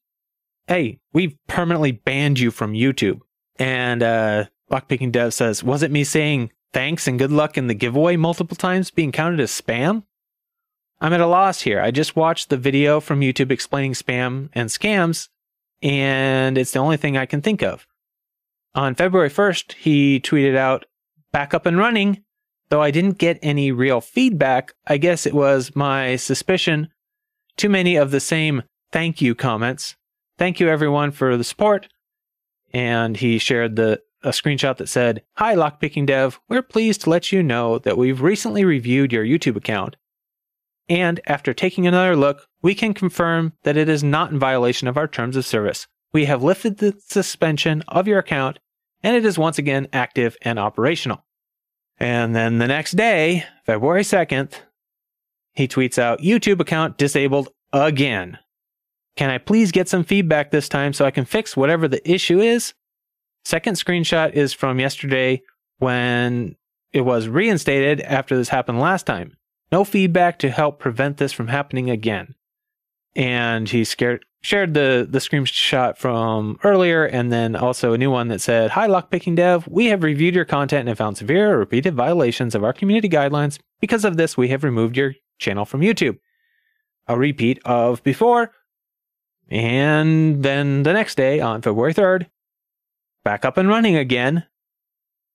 hey, 0.67 0.99
we've 1.13 1.37
permanently 1.47 1.93
banned 1.93 2.39
you 2.39 2.51
from 2.51 2.73
YouTube. 2.73 3.21
And, 3.57 4.03
uh, 4.03 4.47
Lockpicking 4.71 5.13
Dev 5.13 5.35
says, 5.35 5.63
Was 5.63 5.83
it 5.83 5.91
me 5.91 6.05
saying 6.05 6.51
thanks 6.73 7.07
and 7.07 7.19
good 7.19 7.33
luck 7.33 7.59
in 7.59 7.67
the 7.67 7.75
giveaway 7.75 8.17
multiple 8.17 8.57
times 8.57 8.91
being 8.91 9.13
counted 9.13 9.41
as 9.41 9.51
spam? 9.51 10.05
I'm 11.01 11.13
at 11.13 11.21
a 11.21 11.27
loss 11.27 11.63
here. 11.63 11.81
I 11.81 11.91
just 11.91 12.17
watched 12.17 12.49
the 12.49 12.57
video 12.57 13.01
from 13.01 13.21
YouTube 13.21 13.51
explaining 13.51 13.93
spam 13.93 14.49
and 14.53 14.71
scams, 14.71 15.29
and 15.83 16.57
it's 16.57 16.71
the 16.71 16.79
only 16.79 16.97
thing 16.97 17.17
I 17.17 17.27
can 17.27 17.43
think 17.43 17.63
of. 17.63 17.87
On 18.75 18.95
February 18.95 19.29
1st, 19.29 19.73
he 19.73 20.21
tweeted 20.21 20.57
out, 20.57 20.87
back 21.33 21.55
up 21.55 21.67
and 21.67 21.77
running. 21.77 22.23
Though 22.69 22.81
I 22.81 22.91
didn't 22.91 23.19
get 23.19 23.39
any 23.43 23.73
real 23.73 24.01
feedback, 24.01 24.73
I 24.87 24.97
guess 24.97 25.27
it 25.27 25.35
was 25.35 25.77
my 25.77 26.17
suspicion. 26.17 26.89
Too 27.57 27.69
many 27.69 27.97
of 27.97 28.11
the 28.13 28.21
same 28.21 28.63
thank 28.93 29.21
you 29.21 29.35
comments. 29.35 29.97
Thank 30.39 30.61
you 30.61 30.69
everyone 30.69 31.11
for 31.11 31.37
the 31.37 31.45
support. 31.45 31.89
And 32.73 33.17
he 33.17 33.39
shared 33.39 33.77
the 33.77 34.03
a 34.25 34.31
screenshot 34.31 34.77
that 34.77 34.89
said, 34.89 35.23
Hi, 35.37 35.55
Lockpicking 35.55 36.07
Dev. 36.07 36.41
We're 36.49 36.63
pleased 36.63 37.03
to 37.03 37.11
let 37.11 37.33
you 37.33 37.43
know 37.43 37.79
that 37.79 37.99
we've 37.99 38.23
recently 38.23 38.65
reviewed 38.65 39.13
your 39.13 39.25
YouTube 39.25 39.57
account. 39.57 39.97
And 40.89 41.21
after 41.27 41.53
taking 41.53 41.87
another 41.87 42.17
look, 42.17 42.47
we 42.61 42.75
can 42.75 42.95
confirm 42.95 43.53
that 43.65 43.77
it 43.77 43.89
is 43.89 44.05
not 44.05 44.31
in 44.31 44.39
violation 44.39 44.89
of 44.89 44.97
our 44.97 45.09
terms 45.09 45.37
of 45.37 45.47
service. 45.47 45.87
We 46.13 46.27
have 46.27 46.43
lifted 46.43 46.79
the 46.79 46.95
suspension 47.07 47.83
of 47.89 48.07
your 48.07 48.19
account 48.19 48.59
and 49.03 49.17
it 49.17 49.25
is 49.25 49.39
once 49.39 49.59
again 49.59 49.89
active 49.93 50.37
and 50.43 50.59
operational. 50.59 51.25
And 51.99 52.35
then 52.35 52.59
the 52.59 52.69
next 52.69 52.93
day, 52.93 53.45
February 53.65 54.03
2nd, 54.03 54.55
he 55.55 55.69
tweets 55.69 55.99
out 55.99 56.21
YouTube 56.21 56.61
account 56.61 56.99
disabled 56.99 57.49
again. 57.73 58.39
Can 59.17 59.31
I 59.31 59.39
please 59.39 59.73
get 59.73 59.89
some 59.89 60.05
feedback 60.05 60.51
this 60.51 60.69
time 60.69 60.93
so 60.93 61.05
I 61.05 61.11
can 61.11 61.25
fix 61.25 61.57
whatever 61.57 61.87
the 61.87 62.09
issue 62.11 62.41
is? 62.41 62.75
Second 63.45 63.75
screenshot 63.75 64.33
is 64.33 64.53
from 64.53 64.81
yesterday 64.81 65.43
when 65.79 66.57
it 66.93 67.03
was 67.03 67.29
reinstated 67.29 68.01
after 68.03 68.37
this 68.37 68.49
happened 68.49 68.81
last 68.81 69.05
time. 69.05 69.37
No 69.71 69.85
feedback 69.85 70.39
to 70.41 70.51
help 70.51 70.79
prevent 70.79 71.17
this 71.17 71.33
from 71.33 71.49
happening 71.49 71.91
again. 71.91 72.35
And 73.17 73.69
he 73.69 73.85
scared, 73.85 74.25
shared 74.43 74.75
the, 74.75 75.07
the 75.09 75.19
screenshot 75.19 75.97
from 75.97 76.59
earlier 76.63 77.05
and 77.05 77.33
then 77.33 77.57
also 77.57 77.93
a 77.93 77.99
new 77.99 78.11
one 78.11 78.29
that 78.29 78.41
said, 78.41 78.71
Hi, 78.71 78.87
Lockpicking 78.87 79.37
Dev. 79.37 79.67
We 79.69 79.87
have 79.87 80.03
reviewed 80.03 80.35
your 80.35 80.45
content 80.45 80.89
and 80.89 80.97
found 80.97 81.17
severe 81.17 81.55
or 81.55 81.59
repeated 81.59 81.95
violations 81.95 82.55
of 82.55 82.65
our 82.65 82.73
community 82.73 83.09
guidelines. 83.09 83.59
Because 83.81 84.05
of 84.05 84.17
this, 84.17 84.37
we 84.37 84.49
have 84.49 84.65
removed 84.65 84.97
your 84.97 85.15
channel 85.39 85.65
from 85.65 85.81
YouTube. 85.81 86.19
A 87.09 87.19
repeat 87.19 87.61
of 87.65 88.03
before. 88.03 88.53
And 89.51 90.43
then 90.43 90.83
the 90.83 90.93
next 90.93 91.17
day, 91.17 91.41
on 91.41 91.63
February 91.63 91.95
3rd, 91.95 92.27
back 93.25 93.45
up 93.45 93.57
and 93.57 93.69
running 93.69 93.97
again 93.97 94.47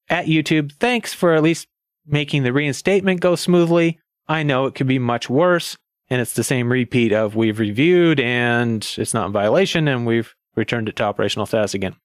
at 0.10 0.26
YouTube. 0.26 0.74
Thanks 0.74 1.14
for 1.14 1.34
at 1.34 1.44
least 1.44 1.68
making 2.06 2.44
the 2.44 2.54
reinstatement 2.54 3.20
go 3.20 3.36
smoothly. 3.36 4.00
I 4.28 4.44
know 4.44 4.66
it 4.66 4.76
could 4.76 4.88
be 4.88 5.00
much 5.00 5.30
worse, 5.30 5.78
and 6.10 6.22
it's 6.22 6.34
the 6.34 6.44
same 6.44 6.72
repeat 6.72 7.12
of 7.12 7.36
we've 7.36 7.60
reviewed 7.60 8.20
and 8.20 8.88
it's 8.98 9.14
not 9.14 9.28
in 9.28 9.34
violation, 9.34 9.88
and 9.88 10.06
we've 10.06 10.34
returned 10.56 10.90
it 10.90 10.96
to 10.98 11.04
operational 11.04 11.46
status 11.46 11.74
again. 11.74 11.96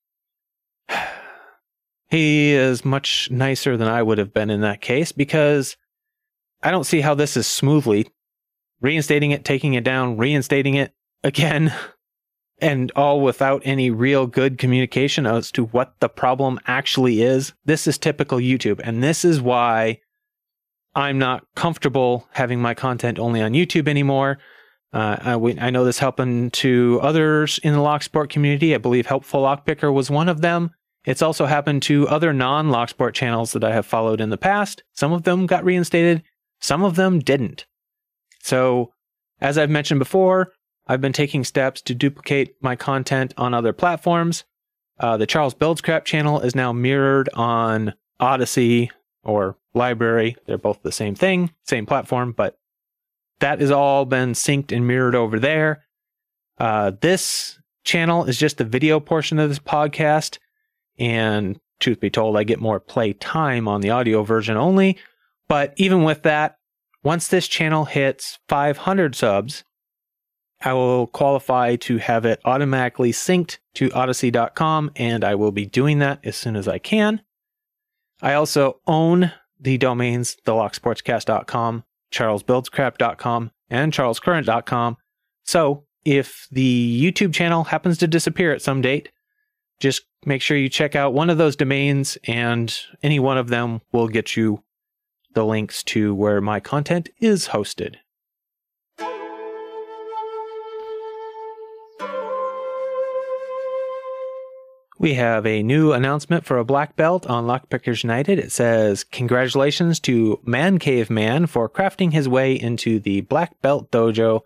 he 2.10 2.52
is 2.52 2.84
much 2.84 3.30
nicer 3.30 3.76
than 3.76 3.88
I 3.88 4.02
would 4.02 4.18
have 4.18 4.32
been 4.32 4.50
in 4.50 4.60
that 4.60 4.80
case 4.80 5.12
because 5.12 5.76
I 6.62 6.70
don't 6.70 6.84
see 6.84 7.00
how 7.00 7.14
this 7.14 7.36
is 7.36 7.46
smoothly 7.46 8.08
reinstating 8.82 9.30
it, 9.30 9.44
taking 9.44 9.74
it 9.74 9.84
down, 9.84 10.18
reinstating 10.18 10.74
it 10.74 10.92
again, 11.24 11.74
and 12.60 12.92
all 12.94 13.20
without 13.20 13.62
any 13.64 13.90
real 13.90 14.26
good 14.26 14.56
communication 14.56 15.26
as 15.26 15.50
to 15.52 15.64
what 15.66 15.94
the 16.00 16.08
problem 16.08 16.60
actually 16.66 17.22
is. 17.22 17.52
This 17.64 17.86
is 17.86 17.98
typical 17.98 18.38
YouTube, 18.38 18.80
and 18.84 19.02
this 19.02 19.24
is 19.24 19.40
why 19.40 20.00
I'm 20.94 21.18
not 21.18 21.44
comfortable 21.56 22.28
having 22.32 22.60
my 22.60 22.74
content 22.74 23.18
only 23.18 23.40
on 23.40 23.52
YouTube 23.52 23.88
anymore. 23.88 24.38
Uh, 24.92 25.16
I, 25.20 25.36
we, 25.36 25.58
I, 25.58 25.70
know 25.70 25.84
this 25.84 25.98
happened 25.98 26.52
to 26.54 27.00
others 27.02 27.58
in 27.62 27.72
the 27.72 27.78
Locksport 27.78 28.28
community. 28.28 28.74
I 28.74 28.78
believe 28.78 29.06
Helpful 29.06 29.42
Lockpicker 29.42 29.92
was 29.92 30.10
one 30.10 30.28
of 30.28 30.42
them. 30.42 30.70
It's 31.06 31.22
also 31.22 31.46
happened 31.46 31.82
to 31.84 32.06
other 32.08 32.34
non 32.34 32.68
Locksport 32.68 33.14
channels 33.14 33.52
that 33.52 33.64
I 33.64 33.72
have 33.72 33.86
followed 33.86 34.20
in 34.20 34.28
the 34.28 34.36
past. 34.36 34.82
Some 34.92 35.12
of 35.12 35.22
them 35.22 35.46
got 35.46 35.64
reinstated, 35.64 36.22
some 36.60 36.84
of 36.84 36.96
them 36.96 37.20
didn't. 37.20 37.66
So, 38.42 38.92
as 39.40 39.56
I've 39.56 39.70
mentioned 39.70 39.98
before, 39.98 40.52
I've 40.86 41.00
been 41.00 41.12
taking 41.12 41.44
steps 41.44 41.80
to 41.82 41.94
duplicate 41.94 42.56
my 42.60 42.76
content 42.76 43.34
on 43.36 43.54
other 43.54 43.72
platforms. 43.72 44.44
Uh, 44.98 45.16
the 45.16 45.26
Charles 45.26 45.54
Builds 45.54 45.80
Crap 45.80 46.04
channel 46.04 46.40
is 46.40 46.54
now 46.54 46.72
mirrored 46.72 47.28
on 47.34 47.94
Odysee 48.20 48.90
or 49.24 49.56
LBRY. 49.74 50.36
They're 50.46 50.58
both 50.58 50.82
the 50.82 50.92
same 50.92 51.14
thing, 51.14 51.50
same 51.64 51.86
platform, 51.86 52.32
but 52.32 52.58
that 53.40 53.60
has 53.60 53.70
all 53.70 54.04
been 54.04 54.32
synced 54.32 54.72
and 54.72 54.86
mirrored 54.86 55.14
over 55.14 55.38
there. 55.38 55.84
Uh, 56.58 56.92
this 57.00 57.58
channel 57.84 58.24
is 58.24 58.38
just 58.38 58.58
the 58.58 58.64
video 58.64 59.00
portion 59.00 59.38
of 59.38 59.48
this 59.48 59.58
podcast. 59.58 60.38
And 60.98 61.58
truth 61.80 62.00
be 62.00 62.10
told, 62.10 62.36
I 62.36 62.44
get 62.44 62.60
more 62.60 62.78
play 62.78 63.12
time 63.12 63.66
on 63.66 63.80
the 63.80 63.90
audio 63.90 64.22
version 64.22 64.56
only. 64.56 64.98
But 65.48 65.74
even 65.76 66.04
with 66.04 66.22
that, 66.22 66.56
once 67.02 67.26
this 67.28 67.48
channel 67.48 67.84
hits 67.84 68.38
500 68.48 69.16
subs, 69.16 69.64
I 70.64 70.72
will 70.72 71.08
qualify 71.08 71.76
to 71.76 71.98
have 71.98 72.24
it 72.24 72.40
automatically 72.44 73.12
synced 73.12 73.58
to 73.74 73.88
Odysee.com, 73.90 74.92
and 74.96 75.24
I 75.24 75.34
will 75.34 75.52
be 75.52 75.66
doing 75.66 75.98
that 75.98 76.20
as 76.24 76.36
soon 76.36 76.56
as 76.56 76.68
I 76.68 76.78
can. 76.78 77.22
I 78.20 78.34
also 78.34 78.80
own 78.86 79.32
the 79.58 79.78
domains 79.78 80.36
thelocksportscast.com, 80.46 81.84
charlesbuildscrap.com, 82.12 83.50
and 83.70 83.92
charlescurrent.com. 83.92 84.96
So 85.44 85.84
if 86.04 86.46
the 86.52 87.02
YouTube 87.02 87.34
channel 87.34 87.64
happens 87.64 87.98
to 87.98 88.06
disappear 88.06 88.52
at 88.52 88.62
some 88.62 88.80
date, 88.80 89.10
just 89.80 90.02
make 90.24 90.42
sure 90.42 90.56
you 90.56 90.68
check 90.68 90.94
out 90.94 91.14
one 91.14 91.30
of 91.30 91.38
those 91.38 91.56
domains, 91.56 92.16
and 92.24 92.72
any 93.02 93.18
one 93.18 93.38
of 93.38 93.48
them 93.48 93.80
will 93.90 94.08
get 94.08 94.36
you 94.36 94.62
the 95.34 95.44
links 95.44 95.82
to 95.82 96.14
where 96.14 96.40
my 96.40 96.60
content 96.60 97.08
is 97.20 97.48
hosted. 97.48 97.96
We 105.02 105.14
have 105.14 105.44
a 105.46 105.64
new 105.64 105.92
announcement 105.92 106.44
for 106.44 106.58
a 106.58 106.64
black 106.64 106.94
belt 106.94 107.26
on 107.26 107.44
Lockpickers 107.44 108.04
United. 108.04 108.38
It 108.38 108.52
says, 108.52 109.02
Congratulations 109.02 109.98
to 109.98 110.38
Man 110.44 110.78
Cave 110.78 111.10
Man 111.10 111.46
for 111.46 111.68
crafting 111.68 112.12
his 112.12 112.28
way 112.28 112.54
into 112.54 113.00
the 113.00 113.22
black 113.22 113.60
belt 113.62 113.90
dojo 113.90 114.42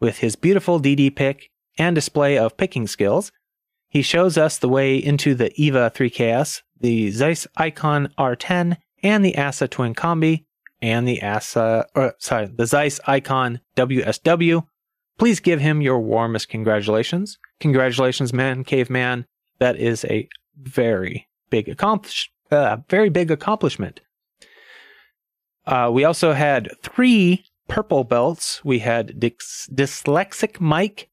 with 0.00 0.18
his 0.18 0.34
beautiful 0.34 0.80
DD 0.80 1.14
pick 1.14 1.50
and 1.78 1.94
display 1.94 2.36
of 2.36 2.56
picking 2.56 2.88
skills. 2.88 3.30
He 3.90 4.02
shows 4.02 4.36
us 4.36 4.58
the 4.58 4.68
way 4.68 4.96
into 4.96 5.36
the 5.36 5.50
EVVA 5.50 5.94
3KS, 5.94 6.62
the 6.80 7.12
Zeiss 7.12 7.46
Ikon 7.56 8.12
R10, 8.18 8.78
and 9.04 9.24
the 9.24 9.36
ASSA 9.36 9.68
Twin 9.68 9.94
Combi, 9.94 10.46
and 10.80 11.06
the 11.06 11.22
ASSA, 11.22 11.86
or, 11.94 12.14
sorry, 12.18 12.46
the 12.46 12.66
Zeiss 12.66 12.98
Ikon 13.06 13.60
WSW. 13.76 14.66
Please 15.16 15.38
give 15.38 15.60
him 15.60 15.80
your 15.80 16.00
warmest 16.00 16.48
congratulations. 16.48 17.38
Congratulations, 17.60 18.32
Man 18.32 18.64
Caveman 18.64 19.26
that 19.62 19.76
is 19.76 20.04
a 20.06 20.28
very 20.60 21.28
big 21.48 21.68
accomplish, 21.68 22.32
uh, 22.50 22.78
very 22.88 23.10
big 23.10 23.30
accomplishment. 23.30 24.00
Uh, 25.64 25.88
we 25.92 26.02
also 26.02 26.32
had 26.32 26.68
three 26.82 27.44
purple 27.68 28.02
belts. 28.02 28.64
We 28.64 28.80
had 28.80 29.20
Dys- 29.20 29.70
Dyslexic 29.72 30.60
Mike, 30.60 31.10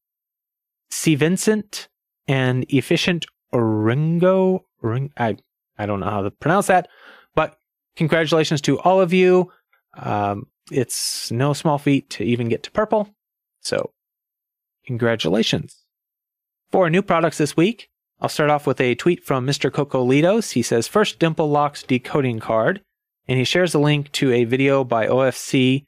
C. 0.90 1.14
Vincent, 1.14 1.90
and 2.28 2.66
Efficient 2.70 3.28
Ringo. 3.54 4.66
Ring, 4.82 5.12
I, 5.16 5.38
I 5.78 5.86
don't 5.86 6.00
know 6.00 6.10
how 6.10 6.24
to 6.24 6.32
pronounce 6.32 6.66
that, 6.68 6.88
but 7.36 7.60
congratulations 7.96 8.62
to 8.62 8.80
all 8.80 9.00
of 9.00 9.14
you. 9.14 9.52
Um, 9.94 10.48
it's 10.72 11.32
no 11.32 11.54
small 11.54 11.78
feat 11.78 12.10
to 12.12 12.24
even 12.24 12.50
get 12.50 12.64
to 12.64 12.72
purple. 12.72 13.14
So, 13.62 13.92
congratulations. 14.88 15.86
For 16.72 16.90
new 16.90 17.04
products 17.04 17.38
this 17.38 17.56
week, 17.56 17.90
I'll 18.22 18.30
start 18.30 18.50
off 18.50 18.68
with 18.68 18.82
a 18.82 18.96
tweet 18.96 19.24
from 19.24 19.48
Mr. 19.48 19.72
Cocolitos. 19.72 20.52
He 20.52 20.62
says, 20.62 20.88
First 20.88 21.20
Dimple 21.20 21.50
Locks 21.50 21.84
decoding 21.84 22.40
card. 22.40 22.82
And 23.28 23.38
he 23.38 23.46
shares 23.46 23.74
a 23.74 23.80
link 23.80 24.12
to 24.14 24.32
a 24.32 24.44
video 24.44 24.84
by 24.84 25.08
OFC. 25.08 25.86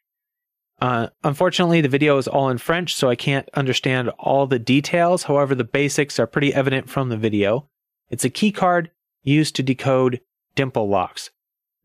Uh, 0.80 1.08
unfortunately, 1.24 1.82
the 1.82 1.90
video 1.90 2.18
is 2.18 2.28
all 2.28 2.50
in 2.50 2.58
French, 2.58 2.96
so 2.96 3.10
I 3.10 3.16
can't 3.16 3.50
understand 3.54 4.10
all 4.18 4.48
the 4.48 4.60
details. 4.60 5.24
However, 5.24 5.56
the 5.56 5.64
basics 5.64 6.20
are 6.20 6.28
pretty 6.28 6.54
evident 6.54 6.90
from 6.90 7.10
the 7.10 7.18
video. 7.18 7.68
It's 8.10 8.26
a 8.26 8.30
key 8.30 8.52
card 8.52 8.92
used 9.24 9.56
to 9.56 9.64
decode 9.64 10.22
dimple 10.56 10.88
locks. 10.88 11.32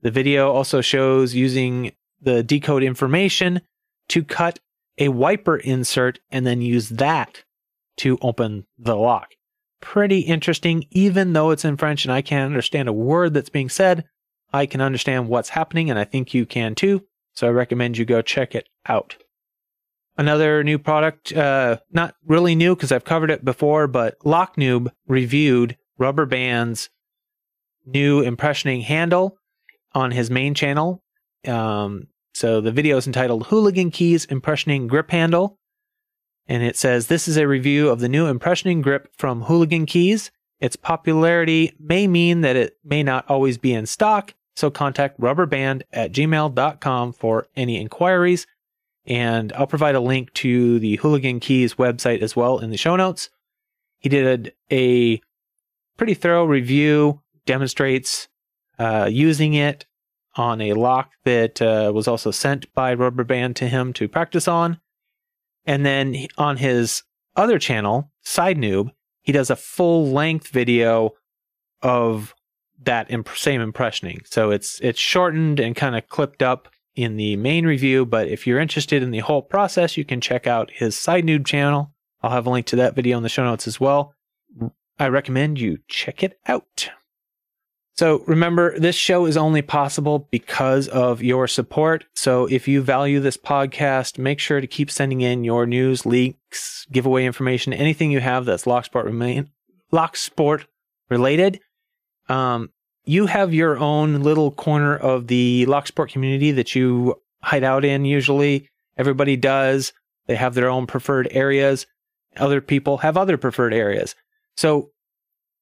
The 0.03 0.11
video 0.11 0.53
also 0.53 0.81
shows 0.81 1.35
using 1.35 1.93
the 2.21 2.43
decode 2.43 2.83
information 2.83 3.63
to 4.09 4.23
cut 4.23 4.61
a 4.99 5.09
wiper 5.09 5.57
insert 5.57 6.21
and 6.31 6.47
then 6.47 6.61
use 6.61 6.91
that 6.91 7.45
to 7.97 8.19
open 8.23 8.67
the 8.79 8.97
lock. 8.97 9.36
Pretty 9.81 10.21
interesting, 10.21 10.87
even 10.91 11.33
though 11.33 11.51
it's 11.51 11.65
in 11.65 11.77
French 11.77 12.05
and 12.05 12.13
I 12.13 12.23
can't 12.23 12.47
understand 12.47 12.89
a 12.89 12.93
word 12.93 13.35
that's 13.35 13.51
being 13.51 13.69
said. 13.69 14.05
I 14.53 14.67
can 14.67 14.81
understand 14.81 15.29
what's 15.29 15.51
happening, 15.51 15.91
and 15.91 15.99
I 15.99 16.05
think 16.05 16.33
you 16.33 16.47
can 16.47 16.75
too. 16.75 17.05
So 17.35 17.47
I 17.47 17.51
recommend 17.51 17.99
you 17.99 18.05
go 18.05 18.23
check 18.23 18.55
it 18.55 18.69
out. 18.89 19.17
Another 20.17 20.65
new 20.65 20.79
product, 20.79 21.33
uh, 21.35 21.79
not 21.91 22.15
really 22.25 22.55
new 22.55 22.75
because 22.75 22.91
I've 22.91 23.05
covered 23.05 23.31
it 23.31 23.45
before, 23.45 23.87
but 23.87 24.19
Locknoob 24.21 24.89
reviewed 25.07 25.77
Rubber 25.99 26.25
Band's 26.25 26.89
new 27.85 28.23
impressioning 28.23 28.83
handle 28.83 29.37
on 29.95 30.11
his 30.11 30.31
main 30.31 30.55
channel. 30.55 31.03
Um, 31.47 32.09
so 32.35 32.61
the 32.61 32.73
video 32.73 32.97
is 32.97 33.07
entitled 33.07 33.47
Hooligan 33.47 33.91
Keys 33.91 34.27
Impressioning 34.27 34.89
Grip 34.89 35.11
Handle. 35.11 35.56
And 36.49 36.63
it 36.63 36.77
says 36.77 37.07
this 37.07 37.27
is 37.27 37.37
a 37.37 37.49
review 37.49 37.89
of 37.89 38.01
the 38.01 38.09
new 38.09 38.33
impressioning 38.33 38.83
grip 38.83 39.09
from 39.17 39.43
Hooligan 39.43 39.87
Keys. 39.87 40.31
Its 40.61 40.77
popularity 40.77 41.75
may 41.79 42.07
mean 42.07 42.41
that 42.41 42.57
it 42.57 42.79
may 42.85 43.03
not 43.03 43.29
always 43.29 43.59
be 43.59 43.75
in 43.75 43.87
stock, 43.87 44.35
so 44.55 44.71
contact 44.71 45.21
rubberband 45.21 45.83
at 45.93 46.13
gmail.com 46.13 47.13
for 47.13 47.47
any 47.57 47.81
inquiries. 47.81 48.47
And 49.05 49.53
I'll 49.53 49.67
provide 49.67 49.95
a 49.95 50.01
link 50.01 50.33
to 50.35 50.79
the 50.79 50.97
Hooligan 50.97 51.41
Keys 51.41 51.75
website 51.75 52.23
as 52.23 52.35
well 52.35 52.59
in 52.59 52.71
the 52.71 52.77
show 52.77 52.97
notes. 52.97 53.31
He 53.99 54.09
did 54.09 54.53
a 54.71 55.21
pretty 55.97 56.15
thorough 56.15 56.45
review, 56.45 57.21
demonstrates 57.45 58.29
uh, 58.79 59.09
using 59.11 59.55
it 59.55 59.87
on 60.37 60.61
a 60.61 60.75
lock 60.75 61.13
that 61.25 61.63
uh, 61.63 61.91
was 61.95 62.07
also 62.07 62.31
sent 62.31 62.73
by 62.75 62.95
Rubberband 62.95 63.55
to 63.57 63.69
him 63.69 63.93
to 63.95 64.09
practice 64.09 64.47
on. 64.47 64.81
And 65.67 65.85
then 65.85 66.27
on 66.39 66.57
his 66.57 67.03
other 67.35 67.59
channel, 67.59 68.11
Side 68.23 68.57
Noob, 68.57 68.91
he 69.23 69.33
does 69.33 69.51
a 69.51 69.57
full 69.57 70.09
length 70.09 70.49
video 70.49 71.11
of 71.83 72.35
that 72.85 73.11
imp- 73.11 73.37
same 73.37 73.61
impressioning. 73.61 74.27
So 74.27 74.51
it's 74.51 74.81
it's 74.81 75.01
shortened 75.01 75.61
and 75.61 75.75
kind 75.75 75.97
of 75.97 76.09
clipped 76.09 76.43
up 76.43 76.69
in 76.95 77.17
the 77.17 77.37
main 77.37 77.67
review, 77.67 78.07
but 78.07 78.27
if 78.27 78.47
you're 78.47 78.59
interested 78.59 79.03
in 79.03 79.11
the 79.11 79.19
whole 79.19 79.43
process, 79.43 79.97
you 79.97 80.05
can 80.05 80.21
check 80.21 80.47
out 80.47 80.71
his 80.73 80.97
Side 80.97 81.25
Noob 81.25 81.45
channel. 81.45 81.93
I'll 82.23 82.31
have 82.31 82.47
a 82.47 82.51
link 82.51 82.67
to 82.67 82.77
that 82.77 82.95
video 82.95 83.19
in 83.19 83.23
the 83.23 83.29
show 83.29 83.45
notes 83.45 83.69
as 83.69 83.79
well. 83.79 84.15
I 84.99 85.09
recommend 85.09 85.61
you 85.61 85.79
check 85.89 86.23
it 86.23 86.39
out. 86.49 86.91
So 87.97 88.23
remember, 88.27 88.79
this 88.79 88.95
show 88.95 89.25
is 89.25 89.39
only 89.39 89.63
possible 89.63 90.29
because 90.31 90.87
of 90.89 91.23
your 91.23 91.49
support. 91.49 92.05
So 92.15 92.45
if 92.45 92.69
you 92.69 92.83
value 92.83 93.21
this 93.21 93.39
podcast, 93.39 94.19
make 94.19 94.39
sure 94.39 94.61
to 94.61 94.67
keep 94.67 94.91
sending 94.91 95.23
in 95.23 95.45
your 95.45 95.65
news, 95.65 96.05
leaks, 96.05 96.87
giveaway 96.93 97.25
information, 97.25 97.73
anything 97.73 98.11
you 98.11 98.21
have 98.21 98.45
that's 98.45 98.65
Locksport 98.65 99.05
remain 99.05 99.51
Locksport 99.93 100.65
related. 101.09 101.61
Um, 102.29 102.71
you 103.05 103.27
have 103.27 103.55
your 103.55 103.79
own 103.79 104.23
little 104.23 104.51
corner 104.51 104.95
of 104.97 105.29
the 105.29 105.65
Locksport 105.67 106.11
community 106.11 106.51
that 106.51 106.75
you 106.75 107.21
hide 107.43 107.65
out 107.65 107.85
in. 107.85 108.05
Usually, 108.05 108.69
everybody 108.99 109.37
does. 109.37 109.93
They 110.27 110.35
have 110.35 110.55
their 110.55 110.69
own 110.69 110.87
preferred 110.87 111.29
areas. 111.31 111.87
Other 112.37 112.61
people 112.61 112.99
have 112.99 113.17
other 113.17 113.39
preferred 113.39 113.73
areas. 113.73 114.15
So 114.57 114.91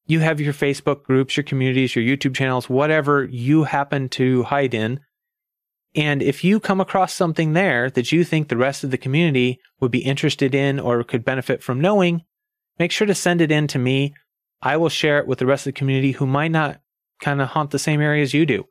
you 0.07 0.21
have 0.21 0.41
your 0.41 0.53
Facebook 0.53 1.03
groups, 1.05 1.37
your 1.37 1.45
communities, 1.45 1.97
your 1.97 2.05
YouTube 2.05 2.35
channels, 2.35 2.69
whatever 2.69 3.25
you 3.25 3.65
happen 3.65 4.09
to 4.11 4.43
hide 4.45 4.75
in. 4.75 5.01
And 5.95 6.23
if 6.23 6.45
you 6.45 6.61
come 6.61 6.81
across 6.81 7.15
something 7.15 7.53
there 7.53 7.89
that 7.91 8.13
you 8.13 8.25
think 8.25 8.49
the 8.49 8.57
rest 8.57 8.85
of 8.85 8.91
the 8.91 8.99
community 8.99 9.61
would 9.81 9.93
be 9.93 10.01
interested 10.01 10.55
in 10.55 10.81
or 10.81 11.03
could 11.05 11.25
benefit 11.25 11.63
from 11.63 11.81
knowing, 11.81 12.23
make 12.79 12.91
sure 12.91 13.07
to 13.07 13.15
send 13.15 13.41
it 13.41 13.53
in 13.53 13.67
to 13.69 13.79
me. 13.79 14.15
I 14.61 14.77
will 14.77 14.89
share 14.89 15.19
it 15.19 15.27
with 15.27 15.39
the 15.39 15.47
rest 15.47 15.67
of 15.67 15.75
the 15.75 15.79
community 15.79 16.13
who 16.13 16.27
might 16.27 16.51
not 16.51 16.81
kind 17.21 17.41
of 17.41 17.49
haunt 17.49 17.71
the 17.71 17.79
same 17.79 18.01
areas 18.01 18.35
you 18.35 18.45
do. 18.45 18.65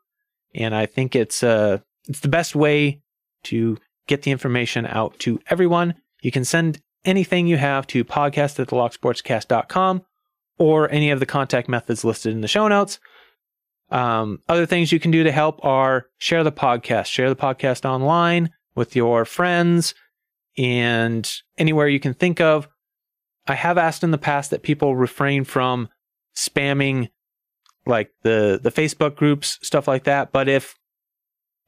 And 0.54 0.76
I 0.76 0.86
think 0.86 1.16
it's 1.16 1.42
uh 1.44 1.80
it's 2.08 2.20
the 2.20 2.28
best 2.28 2.56
way 2.56 3.02
to 3.46 3.78
get 4.08 4.24
the 4.24 4.32
information 4.32 4.86
out 4.86 5.18
to 5.20 5.40
everyone. 5.50 5.96
You 6.22 6.32
can 6.32 6.46
send 6.46 6.80
anything 7.06 7.48
you 7.48 7.58
have 7.58 7.88
to 7.88 8.04
podcast 8.04 8.60
at 8.60 8.68
thelocksportscast.com 8.68 10.04
or 10.58 10.90
any 10.92 11.12
of 11.12 11.20
the 11.20 11.26
contact 11.26 11.68
methods 11.68 12.04
listed 12.04 12.34
in 12.34 12.42
the 12.42 12.48
show 12.48 12.68
notes. 12.68 13.00
Um, 13.90 14.40
other 14.50 14.66
things 14.66 14.92
you 14.92 15.00
can 15.00 15.12
do 15.12 15.24
to 15.24 15.32
help 15.32 15.64
are 15.64 16.08
share 16.18 16.44
the 16.44 16.52
podcast, 16.52 17.06
share 17.06 17.30
the 17.30 17.36
podcast 17.36 17.86
online 17.86 18.52
with 18.76 18.96
your 18.96 19.26
friends 19.26 19.94
and 20.58 21.32
anywhere 21.58 21.88
you 21.88 22.00
can 22.00 22.14
think 22.14 22.42
of. 22.42 22.68
I 23.48 23.56
have 23.56 23.78
asked 23.78 24.04
in 24.04 24.12
the 24.12 24.18
past 24.18 24.52
that 24.52 24.64
people 24.64 24.96
refrain 24.96 25.44
from 25.44 25.90
spamming 26.36 27.10
like 27.86 28.12
the 28.24 28.60
the 28.62 28.72
Facebook 28.72 29.16
groups, 29.16 29.60
stuff 29.62 29.88
like 29.88 30.06
that. 30.06 30.32
But 30.32 30.48
if 30.48 30.76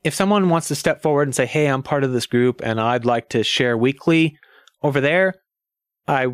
if 0.03 0.13
someone 0.13 0.49
wants 0.49 0.67
to 0.69 0.75
step 0.75 1.01
forward 1.01 1.27
and 1.27 1.35
say, 1.35 1.45
"Hey, 1.45 1.67
I'm 1.67 1.83
part 1.83 2.03
of 2.03 2.13
this 2.13 2.25
group 2.25 2.61
and 2.63 2.79
I'd 2.79 3.05
like 3.05 3.29
to 3.29 3.43
share 3.43 3.77
weekly 3.77 4.37
over 4.81 5.01
there," 5.01 5.35
I 6.07 6.27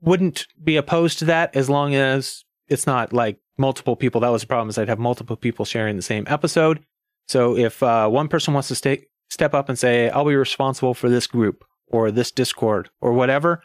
wouldn't 0.00 0.46
be 0.62 0.76
opposed 0.76 1.18
to 1.20 1.24
that 1.26 1.54
as 1.56 1.68
long 1.68 1.94
as 1.94 2.44
it's 2.68 2.86
not 2.86 3.12
like 3.12 3.38
multiple 3.56 3.96
people. 3.96 4.20
That 4.20 4.28
was 4.28 4.42
the 4.42 4.48
problem 4.48 4.68
is 4.68 4.78
I'd 4.78 4.88
have 4.88 4.98
multiple 4.98 5.36
people 5.36 5.64
sharing 5.64 5.96
the 5.96 6.02
same 6.02 6.24
episode. 6.28 6.84
So 7.26 7.56
if 7.56 7.82
uh, 7.82 8.08
one 8.08 8.28
person 8.28 8.54
wants 8.54 8.68
to 8.68 8.74
stay, 8.74 9.06
step 9.28 9.54
up 9.54 9.68
and 9.68 9.78
say, 9.78 10.08
I'll 10.10 10.24
be 10.24 10.36
responsible 10.36 10.94
for 10.94 11.08
this 11.08 11.26
group 11.26 11.64
or 11.88 12.10
this 12.10 12.30
Discord 12.30 12.90
or 13.00 13.12
whatever, 13.12 13.62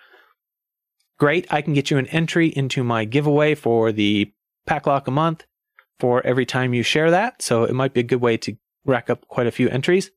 great. 1.19 1.45
I 1.51 1.61
can 1.61 1.73
get 1.73 1.91
you 1.91 1.97
an 1.97 2.07
entry 2.07 2.47
into 2.47 2.83
my 2.83 3.05
giveaway 3.05 3.55
for 3.55 3.91
the 3.91 4.33
pack 4.65 4.87
lock 4.87 5.07
a 5.07 5.11
month 5.11 5.45
for 5.99 6.25
every 6.25 6.45
time 6.45 6.73
you 6.73 6.83
share 6.83 7.11
that. 7.11 7.41
So 7.41 7.63
it 7.63 7.73
might 7.73 7.93
be 7.93 8.01
a 8.01 8.03
good 8.03 8.21
way 8.21 8.37
to 8.37 8.57
rack 8.85 9.09
up 9.09 9.27
quite 9.27 9.47
a 9.47 9.51
few 9.51 9.69
entries. 9.69 10.11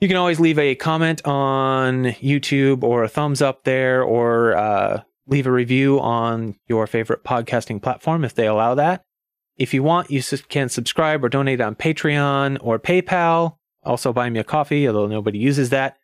You 0.00 0.08
can 0.08 0.16
always 0.16 0.38
leave 0.38 0.58
a 0.58 0.74
comment 0.74 1.26
on 1.26 2.04
YouTube 2.04 2.82
or 2.82 3.02
a 3.02 3.08
thumbs 3.08 3.40
up 3.40 3.64
there 3.64 4.02
or 4.02 4.54
uh, 4.56 5.02
leave 5.26 5.46
a 5.46 5.52
review 5.52 6.00
on 6.00 6.56
your 6.68 6.86
favorite 6.86 7.24
podcasting 7.24 7.82
platform 7.82 8.24
if 8.24 8.34
they 8.34 8.46
allow 8.46 8.74
that. 8.74 9.02
If 9.56 9.72
you 9.72 9.82
want, 9.82 10.10
you 10.10 10.22
can 10.48 10.68
subscribe 10.68 11.24
or 11.24 11.28
donate 11.28 11.60
on 11.60 11.74
Patreon 11.74 12.58
or 12.60 12.78
PayPal. 12.78 13.56
Also, 13.82 14.12
buy 14.12 14.28
me 14.28 14.40
a 14.40 14.44
coffee, 14.44 14.86
although 14.86 15.06
nobody 15.06 15.38
uses 15.38 15.70
that. 15.70 15.96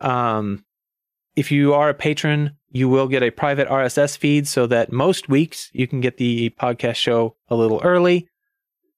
Um, 0.00 0.64
if 1.36 1.50
you 1.50 1.74
are 1.74 1.88
a 1.88 1.94
patron, 1.94 2.56
you 2.70 2.88
will 2.88 3.06
get 3.06 3.22
a 3.22 3.30
private 3.30 3.68
RSS 3.68 4.18
feed 4.18 4.48
so 4.48 4.66
that 4.66 4.92
most 4.92 5.28
weeks 5.28 5.70
you 5.72 5.86
can 5.86 6.00
get 6.00 6.16
the 6.16 6.50
podcast 6.50 6.96
show 6.96 7.36
a 7.48 7.54
little 7.54 7.80
early. 7.82 8.28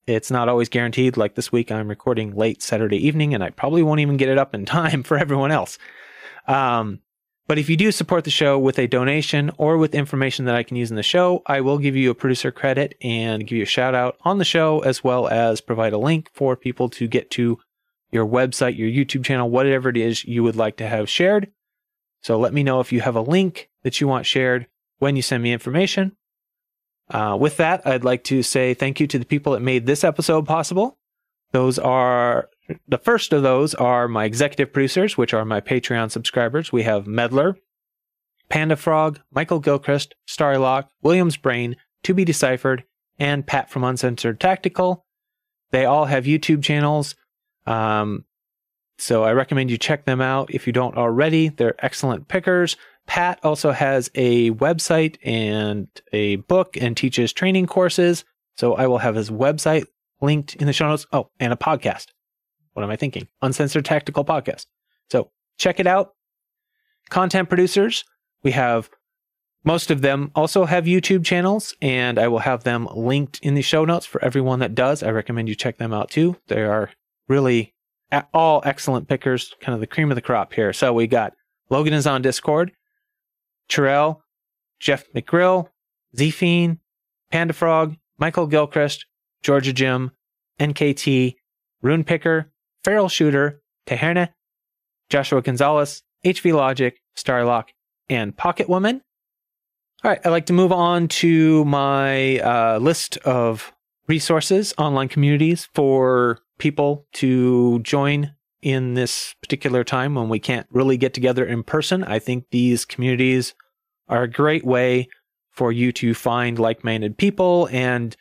It's 0.07 0.31
not 0.31 0.49
always 0.49 0.69
guaranteed. 0.69 1.17
Like 1.17 1.35
this 1.35 1.51
week, 1.51 1.71
I'm 1.71 1.87
recording 1.87 2.35
late 2.35 2.61
Saturday 2.61 3.05
evening, 3.05 3.33
and 3.33 3.43
I 3.43 3.49
probably 3.49 3.83
won't 3.83 3.99
even 3.99 4.17
get 4.17 4.29
it 4.29 4.37
up 4.37 4.53
in 4.55 4.65
time 4.65 5.03
for 5.03 5.17
everyone 5.17 5.51
else. 5.51 5.77
Um, 6.47 6.99
but 7.47 7.59
if 7.59 7.69
you 7.69 7.77
do 7.77 7.91
support 7.91 8.23
the 8.23 8.31
show 8.31 8.57
with 8.57 8.79
a 8.79 8.87
donation 8.87 9.51
or 9.57 9.77
with 9.77 9.93
information 9.93 10.45
that 10.45 10.55
I 10.55 10.63
can 10.63 10.77
use 10.77 10.89
in 10.89 10.95
the 10.95 11.03
show, 11.03 11.43
I 11.45 11.61
will 11.61 11.77
give 11.77 11.95
you 11.95 12.09
a 12.09 12.15
producer 12.15 12.51
credit 12.51 12.95
and 13.01 13.45
give 13.45 13.57
you 13.57 13.63
a 13.63 13.67
shout 13.67 13.93
out 13.93 14.17
on 14.21 14.39
the 14.39 14.45
show, 14.45 14.79
as 14.79 15.03
well 15.03 15.27
as 15.27 15.61
provide 15.61 15.93
a 15.93 15.97
link 15.97 16.31
for 16.33 16.55
people 16.55 16.89
to 16.89 17.07
get 17.07 17.29
to 17.31 17.59
your 18.11 18.25
website, 18.25 18.77
your 18.77 18.89
YouTube 18.89 19.23
channel, 19.23 19.49
whatever 19.49 19.89
it 19.89 19.97
is 19.97 20.25
you 20.25 20.41
would 20.41 20.55
like 20.55 20.77
to 20.77 20.87
have 20.87 21.09
shared. 21.09 21.51
So 22.21 22.39
let 22.39 22.53
me 22.53 22.63
know 22.63 22.79
if 22.79 22.91
you 22.91 23.01
have 23.01 23.15
a 23.15 23.21
link 23.21 23.69
that 23.83 24.01
you 24.01 24.07
want 24.07 24.25
shared 24.25 24.65
when 24.97 25.15
you 25.15 25.21
send 25.21 25.43
me 25.43 25.53
information. 25.53 26.15
Uh, 27.11 27.37
with 27.39 27.57
that, 27.57 27.85
I'd 27.85 28.03
like 28.03 28.23
to 28.25 28.41
say 28.41 28.73
thank 28.73 28.99
you 28.99 29.05
to 29.05 29.19
the 29.19 29.25
people 29.25 29.53
that 29.53 29.61
made 29.61 29.85
this 29.85 30.03
episode 30.03 30.47
possible. 30.47 30.97
Those 31.51 31.77
are 31.77 32.49
the 32.87 32.97
first 32.97 33.33
of 33.33 33.43
those 33.43 33.73
are 33.75 34.07
my 34.07 34.25
executive 34.25 34.73
producers, 34.73 35.17
which 35.17 35.33
are 35.33 35.45
my 35.45 35.61
Patreon 35.61 36.11
subscribers. 36.11 36.71
We 36.71 36.83
have 36.83 37.07
Medler, 37.07 37.57
Panda 38.49 38.75
Frog, 38.75 39.19
Michael 39.31 39.59
Gilchrist, 39.59 40.15
Starlock, 40.27 40.87
Williams 41.01 41.37
Brain, 41.37 41.75
To 42.03 42.13
Be 42.13 42.25
Deciphered, 42.25 42.83
and 43.19 43.45
Pat 43.45 43.69
from 43.69 43.83
Uncensored 43.83 44.39
Tactical. 44.39 45.05
They 45.71 45.85
all 45.85 46.05
have 46.05 46.25
YouTube 46.25 46.63
channels. 46.63 47.15
Um, 47.65 48.25
so 48.97 49.23
I 49.23 49.33
recommend 49.33 49.71
you 49.71 49.77
check 49.77 50.05
them 50.05 50.21
out 50.21 50.51
if 50.51 50.67
you 50.67 50.73
don't 50.73 50.97
already. 50.97 51.49
They're 51.49 51.75
excellent 51.83 52.27
pickers. 52.27 52.77
Pat 53.07 53.39
also 53.43 53.71
has 53.71 54.09
a 54.15 54.51
website 54.51 55.17
and 55.23 55.87
a 56.11 56.37
book 56.37 56.77
and 56.77 56.95
teaches 56.95 57.33
training 57.33 57.67
courses. 57.67 58.25
So 58.57 58.73
I 58.73 58.87
will 58.87 58.99
have 58.99 59.15
his 59.15 59.29
website 59.29 59.85
linked 60.21 60.55
in 60.55 60.65
the 60.65 60.73
show 60.73 60.87
notes. 60.87 61.05
Oh, 61.11 61.29
and 61.39 61.51
a 61.51 61.57
podcast. 61.57 62.07
What 62.75 62.83
am 62.83 62.91
I 62.91 62.97
thinking? 62.97 63.27
Uncensored 63.41 63.85
Tactical 63.85 64.23
Podcast. 64.23 64.65
So 65.09 65.31
check 65.57 65.79
it 65.79 65.87
out. 65.87 66.11
Content 67.09 67.47
producers, 67.49 68.03
we 68.43 68.51
have 68.51 68.89
most 69.63 69.89
of 69.89 70.01
them 70.01 70.29
also 70.35 70.65
have 70.65 70.83
YouTube 70.83 71.25
channels, 71.25 71.73
and 71.81 72.19
I 72.19 72.27
will 72.27 72.39
have 72.39 72.63
them 72.63 72.87
linked 72.93 73.39
in 73.39 73.55
the 73.55 73.63
show 73.63 73.83
notes 73.85 74.05
for 74.05 74.23
everyone 74.23 74.59
that 74.59 74.75
does. 74.75 75.01
I 75.01 75.09
recommend 75.09 75.49
you 75.49 75.55
check 75.55 75.77
them 75.77 75.93
out 75.93 76.11
too. 76.11 76.37
They 76.47 76.63
are 76.63 76.91
really 77.27 77.73
all 78.33 78.61
excellent 78.65 79.07
pickers, 79.07 79.55
kind 79.61 79.73
of 79.73 79.79
the 79.79 79.87
cream 79.87 80.11
of 80.11 80.15
the 80.15 80.21
crop 80.21 80.53
here. 80.53 80.73
So 80.73 80.93
we 80.93 81.07
got 81.07 81.33
Logan 81.69 81.93
is 81.93 82.05
on 82.05 82.21
Discord, 82.21 82.73
Terrell, 83.69 84.21
Jeff 84.79 85.05
McRill, 85.13 85.69
Zeefeene, 86.15 86.79
Panda 87.31 87.53
Frog, 87.53 87.95
Michael 88.19 88.47
Gilchrist, 88.47 89.05
Georgia 89.41 89.73
Jim, 89.73 90.11
NKT, 90.59 91.35
Roon 91.81 92.03
Picker, 92.03 92.51
Feral 92.85 93.09
Shooter, 93.09 93.63
Teherne, 93.87 94.29
Joshua 95.09 95.41
Gonzalez, 95.41 96.03
HV 96.23 96.53
Logic, 96.53 97.01
Starlock, 97.17 97.69
and 98.09 98.37
Pocket 98.37 98.69
Woman. 98.69 99.01
All 100.03 100.11
right, 100.11 100.21
I'd 100.23 100.29
like 100.29 100.45
to 100.45 100.53
move 100.53 100.71
on 100.71 101.07
to 101.07 101.65
my 101.65 102.37
uh, 102.41 102.77
list 102.77 103.17
of 103.17 103.73
resources, 104.07 104.71
online 104.77 105.07
communities 105.07 105.67
for 105.73 106.37
people 106.59 107.07
to 107.13 107.79
join 107.79 108.35
in 108.61 108.93
this 108.93 109.33
particular 109.41 109.83
time 109.83 110.13
when 110.13 110.29
we 110.29 110.37
can't 110.37 110.67
really 110.69 110.95
get 110.95 111.15
together 111.15 111.43
in 111.43 111.63
person. 111.63 112.03
I 112.03 112.19
think 112.19 112.45
these 112.51 112.85
communities 112.85 113.55
are 114.07 114.21
a 114.21 114.29
great 114.29 114.63
way 114.63 115.09
for 115.49 115.71
you 115.71 115.91
to 115.93 116.13
find 116.13 116.59
like 116.59 116.83
minded 116.83 117.17
people 117.17 117.67
and 117.71 118.15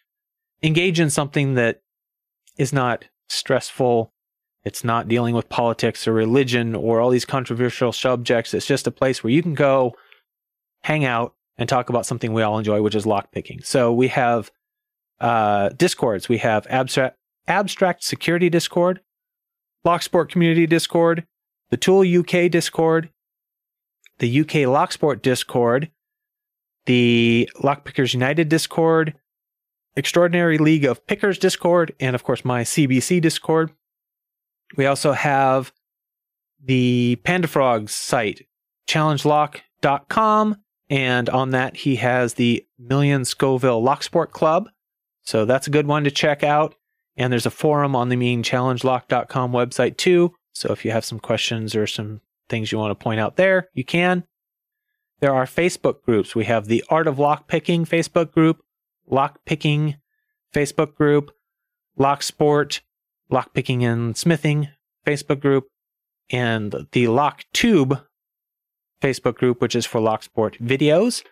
engage 0.62 1.00
in 1.00 1.10
something 1.10 1.52
that 1.52 1.82
is 2.56 2.72
not 2.72 3.04
stressful. 3.28 4.13
It's 4.64 4.82
not 4.82 5.08
dealing 5.08 5.34
with 5.34 5.48
politics 5.48 6.08
or 6.08 6.12
religion 6.12 6.74
or 6.74 7.00
all 7.00 7.10
these 7.10 7.26
controversial 7.26 7.92
subjects. 7.92 8.54
It's 8.54 8.66
just 8.66 8.86
a 8.86 8.90
place 8.90 9.22
where 9.22 9.32
you 9.32 9.42
can 9.42 9.54
go 9.54 9.94
hang 10.82 11.04
out 11.04 11.34
and 11.58 11.68
talk 11.68 11.88
about 11.88 12.06
something 12.06 12.32
we 12.32 12.42
all 12.42 12.58
enjoy, 12.58 12.80
which 12.82 12.94
is 12.94 13.04
lockpicking. 13.04 13.64
So 13.64 13.92
we 13.92 14.08
have 14.08 14.50
uh, 15.20 15.70
discords. 15.70 16.28
We 16.28 16.38
have 16.38 16.66
abstract 16.68 17.16
abstract 17.46 18.02
security 18.02 18.48
discord, 18.48 19.00
Locksport 19.84 20.30
community 20.30 20.66
discord, 20.66 21.26
the 21.70 21.76
Tool 21.76 22.00
UK 22.00 22.50
discord, 22.50 23.10
the 24.18 24.40
UK 24.40 24.66
Locksport 24.66 25.20
discord, 25.20 25.90
the 26.86 27.50
Lockpickers 27.56 28.14
United 28.14 28.48
discord, 28.48 29.14
Extraordinary 29.96 30.58
League 30.58 30.84
of 30.84 31.06
Pickers 31.06 31.38
discord, 31.38 31.94
and 32.00 32.14
of 32.14 32.24
course 32.24 32.44
my 32.44 32.62
CBC 32.62 33.20
discord. 33.20 33.72
We 34.76 34.86
also 34.86 35.12
have 35.12 35.72
the 36.62 37.16
Panda 37.24 37.48
Frogs 37.48 37.94
site, 37.94 38.46
challengelock.com, 38.86 40.56
and 40.90 41.28
on 41.28 41.50
that 41.50 41.76
he 41.76 41.96
has 41.96 42.34
the 42.34 42.66
Million 42.78 43.24
Scoville 43.24 43.82
Locksport 43.82 44.30
Club. 44.30 44.68
So 45.22 45.44
that's 45.44 45.66
a 45.66 45.70
good 45.70 45.86
one 45.86 46.04
to 46.04 46.10
check 46.10 46.42
out. 46.42 46.74
And 47.16 47.32
there's 47.32 47.46
a 47.46 47.50
forum 47.50 47.94
on 47.94 48.08
the 48.08 48.16
meanchallengelock.com 48.16 49.52
website 49.52 49.96
too. 49.96 50.34
So 50.52 50.72
if 50.72 50.84
you 50.84 50.90
have 50.90 51.04
some 51.04 51.20
questions 51.20 51.74
or 51.74 51.86
some 51.86 52.20
things 52.48 52.72
you 52.72 52.78
want 52.78 52.90
to 52.90 53.02
point 53.02 53.20
out 53.20 53.36
there, 53.36 53.68
you 53.72 53.84
can. 53.84 54.24
There 55.20 55.34
are 55.34 55.46
Facebook 55.46 56.02
groups. 56.02 56.34
We 56.34 56.44
have 56.44 56.66
the 56.66 56.84
Art 56.88 57.06
of 57.06 57.16
Lockpicking 57.16 57.88
Facebook 57.88 58.32
group, 58.32 58.62
Lockpicking 59.10 59.96
Facebook 60.52 60.94
group, 60.94 61.30
Locksport, 61.98 62.80
Lockpicking 63.34 63.82
and 63.82 64.16
Smithing 64.16 64.68
Facebook 65.04 65.40
group, 65.40 65.64
and 66.30 66.72
the 66.92 67.04
LockTube 67.06 68.02
Facebook 69.02 69.34
group, 69.34 69.60
which 69.60 69.74
is 69.74 69.84
for 69.84 70.00
Locksport 70.00 70.58
videos. 70.60 71.22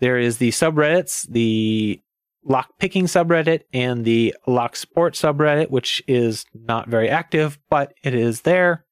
There 0.00 0.18
is 0.18 0.38
the 0.38 0.50
subreddits, 0.50 1.28
the 1.30 2.00
lockpicking 2.44 3.04
subreddit 3.04 3.60
and 3.72 4.04
the 4.04 4.34
locksport 4.48 5.14
subreddit, 5.14 5.70
which 5.70 6.02
is 6.08 6.44
not 6.52 6.88
very 6.88 7.08
active, 7.08 7.58
but 7.70 7.94
it 8.02 8.14
is 8.14 8.40
there. 8.40 8.84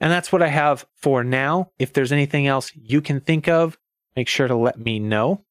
And 0.00 0.12
that's 0.12 0.32
what 0.32 0.42
I 0.42 0.48
have 0.48 0.84
for 0.96 1.22
now. 1.24 1.70
If 1.78 1.92
there's 1.92 2.12
anything 2.12 2.46
else 2.46 2.72
you 2.74 3.00
can 3.00 3.20
think 3.20 3.48
of, 3.48 3.78
make 4.16 4.28
sure 4.28 4.48
to 4.48 4.56
let 4.56 4.78
me 4.78 4.98
know. 4.98 5.44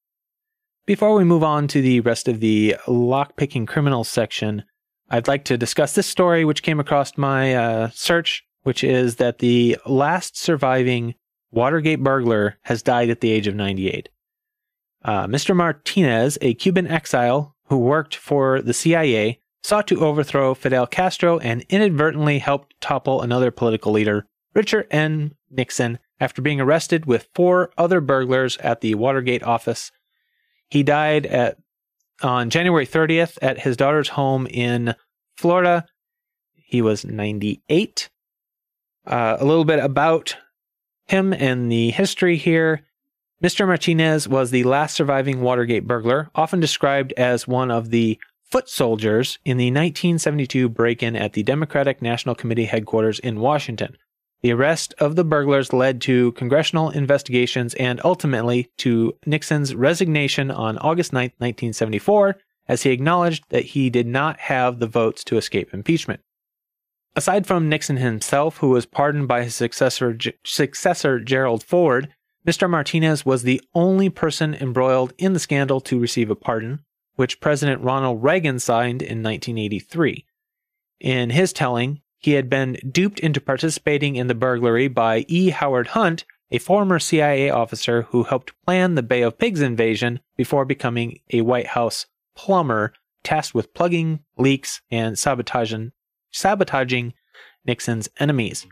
Before 0.85 1.15
we 1.15 1.23
move 1.23 1.43
on 1.43 1.67
to 1.69 1.81
the 1.81 2.01
rest 2.01 2.27
of 2.27 2.41
the 2.41 2.75
lockpicking 2.85 3.67
criminals 3.67 4.09
section, 4.09 4.65
I'd 5.09 5.27
like 5.27 5.45
to 5.45 5.57
discuss 5.57 5.93
this 5.93 6.07
story, 6.07 6.45
which 6.45 6.63
came 6.63 6.79
across 6.79 7.17
my 7.17 7.53
uh, 7.53 7.89
search, 7.93 8.43
which 8.63 8.83
is 8.83 9.17
that 9.17 9.39
the 9.39 9.77
last 9.85 10.37
surviving 10.37 11.15
Watergate 11.51 12.03
burglar 12.03 12.57
has 12.63 12.81
died 12.81 13.09
at 13.09 13.21
the 13.21 13.31
age 13.31 13.47
of 13.47 13.55
98. 13.55 14.09
Uh, 15.03 15.27
Mr. 15.27 15.55
Martinez, 15.55 16.37
a 16.41 16.55
Cuban 16.55 16.87
exile 16.87 17.55
who 17.67 17.77
worked 17.77 18.15
for 18.15 18.61
the 18.61 18.73
CIA, 18.73 19.39
sought 19.63 19.87
to 19.87 20.03
overthrow 20.03 20.53
Fidel 20.53 20.85
Castro 20.87 21.39
and 21.39 21.65
inadvertently 21.69 22.39
helped 22.39 22.75
topple 22.81 23.21
another 23.21 23.51
political 23.51 23.91
leader, 23.91 24.27
Richard 24.53 24.87
N. 24.91 25.35
Nixon, 25.49 25.99
after 26.19 26.41
being 26.41 26.59
arrested 26.59 27.05
with 27.05 27.29
four 27.33 27.71
other 27.77 28.01
burglars 28.01 28.57
at 28.57 28.81
the 28.81 28.95
Watergate 28.95 29.43
office. 29.43 29.91
He 30.69 30.83
died 30.83 31.25
at 31.25 31.57
on 32.21 32.49
January 32.49 32.85
30th 32.85 33.37
at 33.41 33.59
his 33.59 33.77
daughter's 33.77 34.09
home 34.09 34.47
in 34.47 34.95
Florida. 35.35 35.85
He 36.53 36.81
was 36.81 37.05
98. 37.05 38.09
Uh, 39.05 39.37
a 39.39 39.45
little 39.45 39.65
bit 39.65 39.79
about 39.79 40.35
him 41.05 41.33
and 41.33 41.71
the 41.71 41.91
history 41.91 42.37
here. 42.37 42.81
Mr. 43.43 43.67
Martinez 43.67 44.27
was 44.27 44.49
the 44.49 44.63
last 44.63 44.95
surviving 44.95 45.41
Watergate 45.41 45.85
burglar, 45.85 46.29
often 46.33 46.59
described 46.59 47.13
as 47.13 47.47
one 47.47 47.69
of 47.69 47.89
the 47.89 48.17
foot 48.49 48.69
soldiers 48.69 49.37
in 49.43 49.57
the 49.57 49.65
1972 49.65 50.69
break 50.69 51.03
in 51.03 51.15
at 51.15 51.33
the 51.33 51.43
Democratic 51.43 52.01
National 52.01 52.33
Committee 52.33 52.65
headquarters 52.65 53.19
in 53.19 53.39
Washington. 53.39 53.97
The 54.45 54.51
arrest 54.51 54.93
of 54.99 55.15
the 55.15 55.23
burglars 55.23 55.73
led 55.73 56.01
to 56.01 56.31
congressional 56.33 56.91
investigations 56.91 57.73
and 57.73 57.99
ultimately 58.03 58.69
to 58.77 59.17
Nixon's 59.25 59.73
resignation 59.73 60.51
on 60.51 60.77
August 60.77 61.11
9, 61.11 61.31
1974, 61.39 62.37
as 62.67 62.83
he 62.83 62.91
acknowledged 62.91 63.45
that 63.49 63.65
he 63.65 63.89
did 63.89 64.05
not 64.05 64.41
have 64.41 64.77
the 64.77 64.85
votes 64.85 65.23
to 65.23 65.37
escape 65.37 65.73
impeachment. 65.73 66.21
Aside 67.15 67.47
from 67.47 67.69
Nixon 67.69 67.97
himself, 67.97 68.57
who 68.57 68.69
was 68.69 68.85
pardoned 68.85 69.27
by 69.27 69.45
his 69.45 69.55
successor, 69.55 70.13
G- 70.13 70.33
successor 70.45 71.19
Gerald 71.19 71.63
Ford, 71.63 72.13
Mr. 72.47 72.69
Martinez 72.69 73.25
was 73.25 73.41
the 73.41 73.59
only 73.73 74.11
person 74.11 74.53
embroiled 74.53 75.11
in 75.17 75.33
the 75.33 75.39
scandal 75.39 75.81
to 75.81 75.99
receive 75.99 76.29
a 76.29 76.35
pardon, 76.35 76.85
which 77.15 77.39
President 77.39 77.81
Ronald 77.81 78.21
Reagan 78.21 78.59
signed 78.59 79.01
in 79.01 79.23
1983. 79.23 80.23
In 80.99 81.31
his 81.31 81.51
telling, 81.51 82.03
he 82.19 82.33
had 82.33 82.49
been 82.49 82.77
duped 82.91 83.19
into 83.19 83.41
participating 83.41 84.15
in 84.15 84.27
the 84.27 84.35
burglary 84.35 84.87
by 84.87 85.25
E. 85.27 85.49
Howard 85.49 85.87
Hunt, 85.87 86.25
a 86.51 86.57
former 86.57 86.99
CIA 86.99 87.49
officer 87.49 88.03
who 88.03 88.23
helped 88.23 88.53
plan 88.65 88.95
the 88.95 89.03
Bay 89.03 89.21
of 89.21 89.37
Pigs 89.37 89.61
invasion 89.61 90.19
before 90.37 90.65
becoming 90.65 91.19
a 91.31 91.41
White 91.41 91.67
House 91.67 92.05
plumber 92.35 92.93
tasked 93.23 93.55
with 93.55 93.73
plugging 93.73 94.19
leaks 94.37 94.81
and 94.91 95.17
sabotaging, 95.17 95.91
sabotaging 96.31 97.13
Nixon's 97.65 98.09
enemies. 98.19 98.65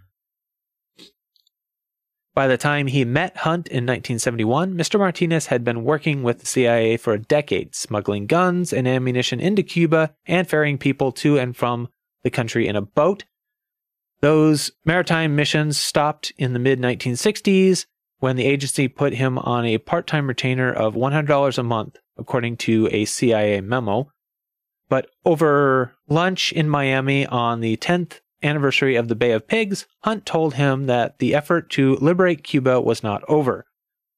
By 2.36 2.48
the 2.48 2.58
time 2.58 2.88
he 2.88 3.06
met 3.06 3.38
Hunt 3.38 3.68
in 3.68 3.86
1971, 3.86 4.74
Mr. 4.74 4.98
Martinez 4.98 5.48
had 5.48 5.64
been 5.64 5.84
working 5.84 6.24
with 6.24 6.40
the 6.40 6.48
CIA 6.48 6.98
for 6.98 7.14
a 7.14 7.22
decade, 7.22 7.76
smuggling 7.76 8.26
guns 8.26 8.74
and 8.74 8.88
ammunition 8.88 9.40
into 9.40 9.62
Cuba 9.62 10.16
and 10.26 10.50
ferrying 10.50 10.80
people 10.80 11.12
to 11.12 11.38
and 11.38 11.56
from 11.56 11.90
the 12.24 12.32
country 12.32 12.68
in 12.68 12.76
a 12.76 12.82
boat. 12.82 13.26
Those 14.24 14.72
maritime 14.86 15.36
missions 15.36 15.78
stopped 15.78 16.32
in 16.38 16.54
the 16.54 16.60
mid 16.60 16.80
1960s 16.80 17.88
when 18.20 18.38
the 18.38 18.46
agency 18.46 18.88
put 18.88 19.16
him 19.16 19.38
on 19.38 19.66
a 19.66 19.80
part 19.80 20.08
time 20.08 20.28
retainer 20.28 20.72
of 20.72 20.94
$100 20.94 21.58
a 21.58 21.64
month, 21.64 21.98
according 22.18 22.56
to 22.56 22.88
a 22.94 23.04
CIA 23.04 23.60
memo. 23.60 24.10
But 24.88 25.10
over 25.26 25.96
lunch 26.08 26.54
in 26.54 26.70
Miami 26.70 27.26
on 27.26 27.60
the 27.60 27.76
10th 27.76 28.22
anniversary 28.42 28.96
of 28.96 29.10
the 29.10 29.16
Bay 29.16 29.34
of 29.34 29.46
Pigs, 29.46 29.88
Hunt 30.04 30.26
told 30.26 30.54
him 30.54 30.86
that 30.86 31.20
the 31.20 31.36
effort 31.36 31.70
to 31.72 31.98
liberate 31.98 32.46
Cuba 32.46 32.80
was 32.80 33.04
not 33.04 33.26
over. 33.28 33.66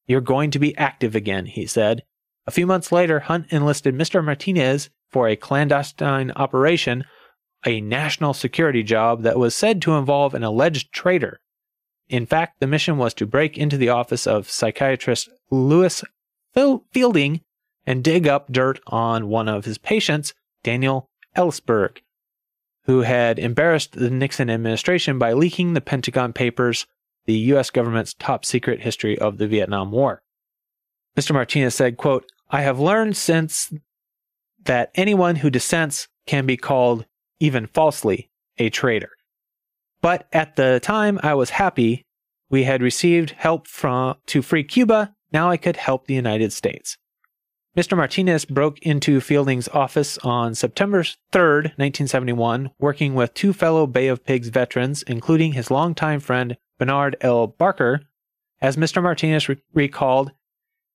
You're 0.06 0.20
going 0.20 0.52
to 0.52 0.60
be 0.60 0.76
active 0.76 1.16
again, 1.16 1.46
he 1.46 1.66
said. 1.66 2.04
A 2.46 2.52
few 2.52 2.64
months 2.64 2.92
later, 2.92 3.18
Hunt 3.18 3.46
enlisted 3.50 3.96
Mr. 3.96 4.24
Martinez 4.24 4.88
for 5.10 5.26
a 5.26 5.34
clandestine 5.34 6.30
operation, 6.36 7.04
a 7.64 7.80
national 7.80 8.34
security 8.34 8.82
job 8.82 9.22
that 9.22 9.38
was 9.38 9.54
said 9.54 9.80
to 9.82 9.94
involve 9.94 10.34
an 10.34 10.42
alleged 10.42 10.92
traitor. 10.92 11.40
In 12.08 12.26
fact, 12.26 12.60
the 12.60 12.66
mission 12.66 12.98
was 12.98 13.14
to 13.14 13.26
break 13.26 13.58
into 13.58 13.76
the 13.76 13.88
office 13.88 14.26
of 14.26 14.50
psychiatrist 14.50 15.28
Lewis 15.50 16.04
Fielding 16.54 17.40
and 17.84 18.02
dig 18.02 18.26
up 18.26 18.52
dirt 18.52 18.80
on 18.86 19.28
one 19.28 19.48
of 19.48 19.64
his 19.64 19.78
patients, 19.78 20.34
Daniel 20.62 21.10
Ellsberg 21.36 21.98
who 22.86 23.00
had 23.00 23.38
embarrassed 23.38 23.92
the 23.92 24.10
Nixon 24.10 24.48
administration 24.48 25.18
by 25.18 25.32
leaking 25.32 25.74
the 25.74 25.80
Pentagon 25.80 26.32
Papers, 26.32 26.86
the 27.26 27.34
U.S. 27.34 27.70
government's 27.70 28.14
top 28.14 28.44
secret 28.44 28.80
history 28.80 29.18
of 29.18 29.38
the 29.38 29.48
Vietnam 29.48 29.90
War. 29.90 30.22
Mr. 31.16 31.32
Martinez 31.32 31.74
said, 31.74 31.96
quote, 31.96 32.30
I 32.48 32.62
have 32.62 32.78
learned 32.78 33.16
since 33.16 33.72
that 34.64 34.92
anyone 34.94 35.36
who 35.36 35.50
dissents 35.50 36.06
can 36.26 36.46
be 36.46 36.56
called, 36.56 37.06
even 37.40 37.66
falsely, 37.66 38.30
a 38.58 38.70
traitor. 38.70 39.10
But 40.00 40.26
at 40.32 40.56
the 40.56 40.80
time, 40.80 41.18
I 41.22 41.34
was 41.34 41.50
happy 41.50 42.02
we 42.48 42.64
had 42.64 42.82
received 42.82 43.30
help 43.32 43.66
from 43.66 44.16
to 44.26 44.42
free 44.42 44.64
Cuba. 44.64 45.14
Now 45.32 45.50
I 45.50 45.56
could 45.56 45.76
help 45.76 46.06
the 46.06 46.14
United 46.14 46.52
States. 46.52 46.96
Mr. 47.76 47.96
Martinez 47.96 48.46
broke 48.46 48.78
into 48.78 49.20
Fielding's 49.20 49.68
office 49.68 50.16
on 50.18 50.54
September 50.54 51.02
3rd, 51.02 51.64
1971, 51.76 52.70
working 52.78 53.14
with 53.14 53.34
two 53.34 53.52
fellow 53.52 53.86
Bay 53.86 54.08
of 54.08 54.24
Pigs 54.24 54.48
veterans, 54.48 55.02
including 55.02 55.52
his 55.52 55.70
longtime 55.70 56.20
friend 56.20 56.56
Bernard 56.78 57.16
L. 57.20 57.48
Barker. 57.48 58.00
As 58.62 58.78
Mr. 58.78 59.02
Martinez 59.02 59.48
re- 59.48 59.62
recalled, 59.74 60.32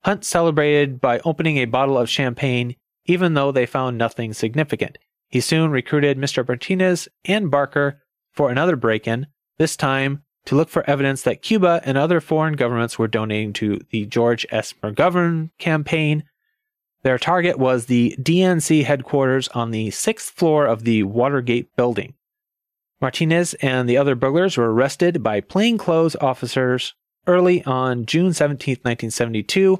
Hunt 0.04 0.26
celebrated 0.26 1.00
by 1.00 1.20
opening 1.20 1.58
a 1.58 1.66
bottle 1.66 1.98
of 1.98 2.10
champagne, 2.10 2.76
even 3.06 3.36
though 3.36 3.52
they 3.52 3.68
found 3.68 3.98
nothing 3.98 4.34
significant. 4.34 4.98
He 5.32 5.42
soon 5.42 5.72
recruited 5.72 6.18
Mr. 6.20 6.48
Martinez 6.48 7.08
and 7.26 7.50
Barker 7.50 8.02
for 8.32 8.52
another 8.52 8.76
break 8.76 9.08
in, 9.08 9.28
this 9.58 9.76
time 9.76 10.24
to 10.46 10.56
look 10.56 10.70
for 10.70 10.88
evidence 10.90 11.24
that 11.24 11.42
Cuba 11.42 11.82
and 11.84 11.98
other 11.98 12.22
foreign 12.22 12.56
governments 12.56 13.00
were 13.00 13.08
donating 13.08 13.54
to 13.54 13.80
the 13.90 14.06
George 14.06 14.46
S. 14.52 14.74
McGovern 14.84 15.50
campaign 15.58 16.24
their 17.04 17.18
target 17.18 17.58
was 17.58 17.86
the 17.86 18.16
DNC 18.20 18.84
headquarters 18.84 19.48
on 19.50 19.72
the 19.72 19.90
sixth 19.92 20.32
floor 20.32 20.68
of 20.68 20.84
the 20.84 21.04
Watergate 21.04 21.76
building. 21.76 22.14
Martinez 23.00 23.56
and 23.56 23.90
the 23.90 23.98
other 23.98 24.14
burglars 24.14 24.56
were 24.56 24.72
arrested 24.72 25.24
by 25.24 25.42
plainclothes 25.42 26.16
officers 26.18 26.94
early 27.26 27.64
on 27.66 28.06
June 28.06 28.34
17, 28.34 28.74
1972, 28.84 29.80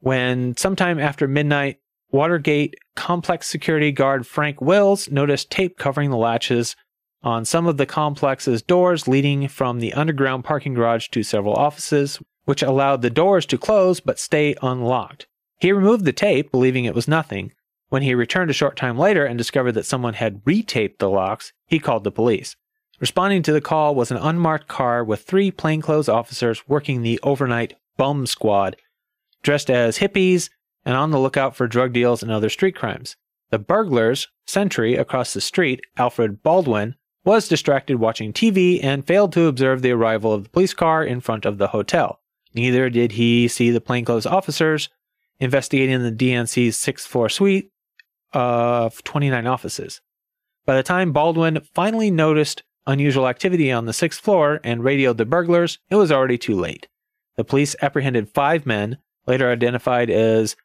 when 0.00 0.56
sometime 0.56 0.98
after 0.98 1.28
midnight, 1.28 1.78
Watergate 2.12 2.74
complex 2.94 3.46
security 3.46 3.90
guard 3.90 4.26
Frank 4.26 4.60
Wills 4.60 5.10
noticed 5.10 5.50
tape 5.50 5.78
covering 5.78 6.10
the 6.10 6.16
latches 6.18 6.76
on 7.22 7.46
some 7.46 7.66
of 7.66 7.78
the 7.78 7.86
complex's 7.86 8.60
doors 8.60 9.08
leading 9.08 9.48
from 9.48 9.80
the 9.80 9.94
underground 9.94 10.44
parking 10.44 10.74
garage 10.74 11.08
to 11.08 11.22
several 11.22 11.54
offices, 11.54 12.20
which 12.44 12.62
allowed 12.62 13.00
the 13.00 13.08
doors 13.08 13.46
to 13.46 13.56
close 13.56 13.98
but 13.98 14.18
stay 14.18 14.54
unlocked. 14.60 15.26
He 15.58 15.72
removed 15.72 16.04
the 16.04 16.12
tape, 16.12 16.50
believing 16.50 16.84
it 16.84 16.94
was 16.94 17.08
nothing. 17.08 17.52
When 17.88 18.02
he 18.02 18.14
returned 18.14 18.50
a 18.50 18.54
short 18.54 18.76
time 18.76 18.98
later 18.98 19.24
and 19.24 19.38
discovered 19.38 19.72
that 19.72 19.86
someone 19.86 20.14
had 20.14 20.44
retaped 20.44 20.98
the 20.98 21.08
locks, 21.08 21.52
he 21.66 21.78
called 21.78 22.04
the 22.04 22.10
police. 22.10 22.56
Responding 23.00 23.42
to 23.44 23.52
the 23.52 23.60
call 23.60 23.94
was 23.94 24.10
an 24.10 24.18
unmarked 24.18 24.68
car 24.68 25.02
with 25.02 25.22
three 25.22 25.50
plainclothes 25.50 26.08
officers 26.08 26.68
working 26.68 27.02
the 27.02 27.20
overnight 27.22 27.74
bum 27.96 28.26
squad, 28.26 28.76
dressed 29.42 29.70
as 29.70 29.98
hippies 29.98 30.50
and 30.84 30.96
on 30.96 31.10
the 31.10 31.18
lookout 31.18 31.56
for 31.56 31.66
drug 31.66 31.92
deals 31.92 32.22
and 32.22 32.32
other 32.32 32.48
street 32.48 32.76
crimes. 32.76 33.16
The 33.50 33.58
burglars, 33.58 34.28
sentry 34.46 34.96
across 34.96 35.34
the 35.34 35.40
street, 35.40 35.80
Alfred 35.96 36.42
Baldwin, 36.42 36.96
was 37.24 37.48
distracted 37.48 37.96
watching 37.96 38.32
TV 38.32 38.82
and 38.82 39.06
failed 39.06 39.32
to 39.34 39.46
observe 39.46 39.82
the 39.82 39.92
arrival 39.92 40.32
of 40.32 40.44
the 40.44 40.50
police 40.50 40.74
car 40.74 41.04
in 41.04 41.20
front 41.20 41.44
of 41.44 41.58
the 41.58 41.68
hotel. 41.68 42.20
Neither 42.54 42.90
did 42.90 43.12
he 43.12 43.48
see 43.48 43.70
the 43.70 43.80
plainclothes 43.80 44.26
officers 44.26 44.88
investigating 45.38 46.02
the 46.02 46.12
DNC's 46.12 46.76
sixth 46.76 47.06
floor 47.06 47.28
suite 47.28 47.70
of 48.32 49.02
29 49.04 49.46
offices. 49.46 50.00
By 50.64 50.76
the 50.76 50.82
time 50.82 51.12
Baldwin 51.12 51.60
finally 51.74 52.10
noticed 52.10 52.62
unusual 52.86 53.28
activity 53.28 53.70
on 53.70 53.86
the 53.86 53.92
sixth 53.92 54.20
floor 54.20 54.60
and 54.64 54.84
radioed 54.84 55.18
the 55.18 55.24
burglars, 55.24 55.78
it 55.90 55.96
was 55.96 56.12
already 56.12 56.38
too 56.38 56.58
late. 56.58 56.88
The 57.36 57.44
police 57.44 57.74
apprehended 57.82 58.28
five 58.28 58.66
men, 58.66 58.98
later 59.26 59.50
identified 59.50 60.10
as 60.10 60.56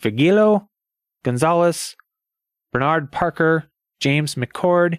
Virgilio 0.00 0.68
Gonzalez, 1.22 1.96
Bernard 2.72 3.10
Barker, 3.10 3.70
James 4.00 4.34
McCord, 4.34 4.98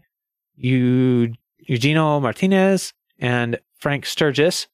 Eugenio 0.56 2.20
Martinez, 2.20 2.94
and 3.20 3.60
Frank 3.78 4.06
Sturgis. 4.06 4.68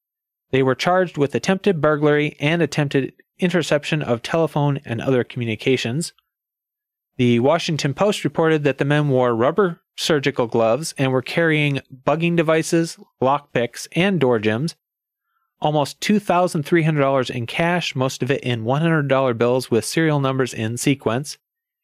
They 0.51 0.63
were 0.63 0.75
charged 0.75 1.17
with 1.17 1.35
attempted 1.35 1.81
burglary 1.81 2.35
and 2.39 2.61
attempted 2.61 3.13
interception 3.39 4.01
of 4.01 4.21
telephone 4.21 4.79
and 4.85 5.01
other 5.01 5.23
communications. 5.23 6.13
The 7.17 7.39
Washington 7.39 7.93
Post 7.93 8.23
reported 8.23 8.63
that 8.63 8.77
the 8.77 8.85
men 8.85 9.09
wore 9.09 9.35
rubber 9.35 9.81
surgical 9.95 10.47
gloves 10.47 10.93
and 10.97 11.11
were 11.11 11.21
carrying 11.21 11.81
bugging 12.05 12.35
devices, 12.35 12.97
lockpicks, 13.21 13.87
and 13.93 14.19
door 14.19 14.39
jambs. 14.39 14.75
Almost 15.63 16.01
$2,300 16.01 17.29
in 17.29 17.45
cash, 17.45 17.95
most 17.95 18.21
of 18.21 18.29
it 18.29 18.41
in 18.41 18.65
$100 18.65 19.37
bills 19.37 19.71
with 19.71 19.85
serial 19.85 20.19
numbers 20.19 20.53
in 20.53 20.75
sequence, 20.75 21.37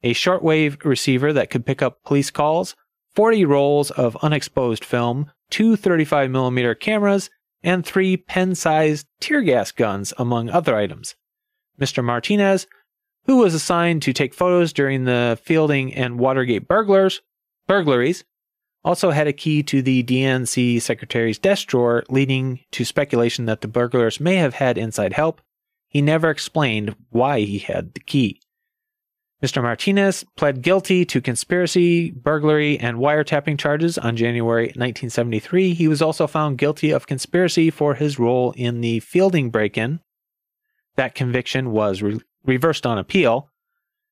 a 0.04 0.14
shortwave 0.14 0.84
receiver 0.84 1.32
that 1.32 1.50
could 1.50 1.66
pick 1.66 1.82
up 1.82 2.04
police 2.04 2.30
calls, 2.30 2.76
40 3.16 3.46
rolls 3.46 3.90
of 3.92 4.18
unexposed 4.22 4.84
film, 4.84 5.32
two 5.50 5.78
35mm 5.78 6.78
cameras, 6.82 7.30
and 7.64 7.86
three 7.86 8.18
pen 8.18 8.54
sized 8.54 9.08
tear 9.22 9.42
gas 9.42 9.72
guns, 9.72 10.14
among 10.18 10.50
other 10.50 10.76
items. 10.76 11.16
Mr. 11.80 12.04
Martinez, 12.04 12.68
who 13.28 13.38
was 13.38 13.54
assigned 13.54 14.02
to 14.02 14.12
take 14.12 14.34
photos 14.34 14.74
during 14.74 15.06
the 15.06 15.40
Fielding 15.42 15.94
and 15.94 16.20
Watergate 16.20 16.68
burglars, 16.68 17.22
burglaries, 17.66 18.26
also 18.84 19.12
had 19.12 19.28
a 19.28 19.34
key 19.34 19.64
to 19.64 19.82
the 19.82 20.04
DNC 20.04 20.82
secretary's 20.82 21.38
desk 21.38 21.68
drawer, 21.68 22.04
leading 22.10 22.62
to 22.72 22.86
speculation 22.86 23.46
that 23.46 23.62
the 23.62 23.68
burglars 23.68 24.20
may 24.20 24.36
have 24.36 24.56
had 24.56 24.78
inside 24.78 25.14
help. 25.14 25.42
He 25.88 26.02
never 26.02 26.30
explained 26.30 26.96
why 27.10 27.42
he 27.42 27.60
had 27.60 27.94
the 27.94 28.00
key. 28.00 28.42
Mr. 29.42 29.62
Martinez 29.62 30.26
pled 30.36 30.62
guilty 30.62 31.06
to 31.06 31.22
conspiracy, 31.22 32.12
burglary, 32.12 32.78
and 32.78 32.98
wiretapping 32.98 33.58
charges 33.58 33.98
on 33.98 34.18
January 34.18 34.66
1973. 34.66 35.74
He 35.74 35.88
was 35.88 36.02
also 36.02 36.28
found 36.28 36.58
guilty 36.58 36.92
of 36.92 37.08
conspiracy 37.08 37.70
for 37.70 37.96
his 37.96 38.20
role 38.20 38.54
in 38.58 38.82
the 38.82 39.00
Fielding 39.00 39.50
break 39.50 39.78
in 39.78 40.02
that 41.00 41.16
conviction 41.16 41.72
was 41.72 42.02
re- 42.02 42.20
reversed 42.44 42.86
on 42.86 42.98
appeal. 42.98 43.50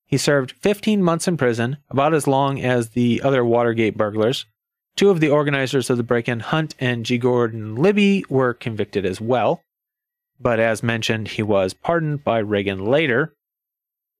He 0.06 0.18
served 0.18 0.54
15 0.54 1.04
months 1.04 1.28
in 1.28 1.36
prison, 1.36 1.78
about 1.90 2.14
as 2.14 2.28
long 2.28 2.62
as 2.62 2.92
the 2.92 3.22
other 3.22 3.44
Watergate 3.44 3.98
burglars. 3.98 4.46
Two 4.98 5.10
of 5.12 5.20
the 5.20 5.30
organizers 5.30 5.92
of 5.92 5.98
the 5.98 6.04
break 6.04 6.28
in, 6.28 6.40
Hunt 6.40 6.74
and 6.80 7.06
G. 7.06 7.20
Gordon 7.20 7.76
Liddy, 7.76 8.26
were 8.30 8.56
convicted 8.56 9.06
as 9.06 9.22
well. 9.22 9.62
But 10.40 10.60
as 10.60 10.82
mentioned, 10.82 11.28
he 11.30 11.44
was 11.44 11.76
pardoned 11.76 12.24
by 12.24 12.40
Reagan 12.40 12.84
later. 12.84 13.36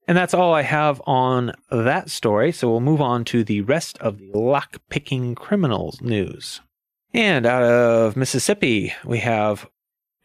And 0.08 0.16
that's 0.16 0.36
all 0.36 0.54
I 0.54 0.62
have 0.62 1.02
on 1.08 1.54
that 1.72 2.12
story. 2.12 2.52
So 2.52 2.70
we'll 2.70 2.80
move 2.80 3.02
on 3.02 3.26
to 3.26 3.44
the 3.44 3.62
rest 3.62 3.98
of 3.98 4.20
the 4.20 4.38
lock-picking 4.38 5.34
criminals 5.34 6.00
news. 6.00 6.62
And 7.12 7.48
out 7.48 7.63
of 7.63 8.16
Mississippi, 8.16 8.94
we 9.04 9.18
have 9.18 9.68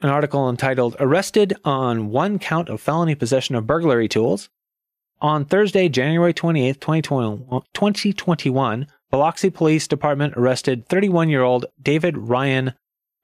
an 0.03 0.11
article 0.11 0.51
entitled 0.51 0.97
Arrested 1.01 1.55
on 1.65 2.11
One 2.11 2.39
Count 2.39 2.69
of 2.69 2.79
Felony 2.81 3.15
Possession 3.15 3.55
of 3.55 3.67
Burglary 3.67 4.09
Tools. 4.09 4.51
On 5.23 5.47
Thursday, 5.47 5.89
January 5.89 6.35
28, 6.35 6.79
2021, 6.81 8.87
Biloxi 9.13 9.51
Police 9.51 9.87
Department 9.87 10.33
arrested 10.39 10.89
31 10.89 11.29
year 11.29 11.43
old 11.43 11.67
David 11.81 12.17
Ryan, 12.17 12.73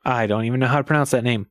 I 0.05 0.27
don't 0.27 0.45
even 0.45 0.61
know 0.61 0.67
how 0.67 0.77
to 0.77 0.85
pronounce 0.85 1.13
that 1.13 1.25
name, 1.25 1.47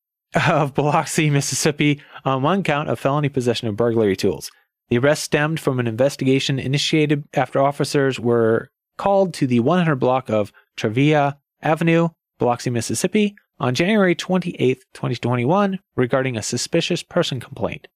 of 0.47 0.75
Biloxi, 0.75 1.31
Mississippi, 1.31 1.99
on 2.23 2.43
one 2.43 2.61
count 2.61 2.87
of 2.87 2.99
felony 2.99 3.29
possession 3.29 3.67
of 3.67 3.75
burglary 3.75 4.15
tools. 4.15 4.51
The 4.89 4.99
arrest 4.99 5.23
stemmed 5.23 5.59
from 5.59 5.79
an 5.79 5.87
investigation 5.87 6.59
initiated 6.59 7.23
after 7.33 7.59
officers 7.59 8.19
were 8.19 8.69
called 8.95 9.33
to 9.33 9.47
the 9.47 9.59
100 9.59 9.95
block 9.95 10.29
of 10.29 10.53
Travilla 10.75 11.39
Avenue, 11.63 12.09
Biloxi, 12.37 12.69
Mississippi, 12.69 13.35
on 13.59 13.73
January 13.73 14.13
28, 14.13 14.83
2021, 14.93 15.79
regarding 15.95 16.37
a 16.37 16.43
suspicious 16.43 17.01
person 17.01 17.39
complaint. 17.39 17.87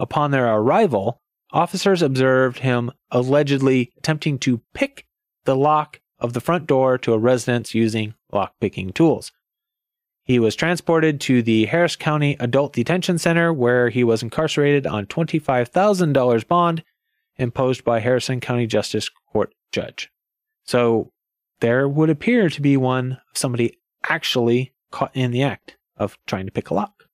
Upon 0.00 0.32
their 0.32 0.52
arrival, 0.52 1.20
officers 1.52 2.02
observed 2.02 2.58
him 2.58 2.90
allegedly 3.12 3.92
attempting 3.96 4.40
to 4.40 4.60
pick 4.74 5.06
the 5.44 5.56
lock 5.56 6.00
of 6.18 6.32
the 6.32 6.40
front 6.40 6.66
door 6.66 6.98
to 6.98 7.12
a 7.12 7.18
residence 7.18 7.74
using 7.74 8.14
lock-picking 8.32 8.92
tools. 8.92 9.32
He 10.24 10.38
was 10.38 10.56
transported 10.56 11.20
to 11.22 11.42
the 11.42 11.66
Harris 11.66 11.96
County 11.96 12.36
Adult 12.40 12.72
Detention 12.72 13.18
Center 13.18 13.52
where 13.52 13.90
he 13.90 14.02
was 14.02 14.22
incarcerated 14.22 14.86
on 14.86 15.06
$25,000 15.06 16.48
bond 16.48 16.82
imposed 17.36 17.84
by 17.84 18.00
Harrison 18.00 18.40
County 18.40 18.66
Justice 18.66 19.10
Court 19.32 19.54
judge. 19.70 20.10
So 20.64 21.12
there 21.60 21.86
would 21.88 22.08
appear 22.08 22.48
to 22.48 22.60
be 22.62 22.76
one 22.76 23.12
of 23.12 23.36
somebody 23.36 23.78
actually 24.08 24.72
caught 24.90 25.14
in 25.14 25.30
the 25.30 25.42
act 25.42 25.76
of 25.96 26.16
trying 26.26 26.46
to 26.46 26.52
pick 26.52 26.70
a 26.70 26.74
lock. 26.74 27.04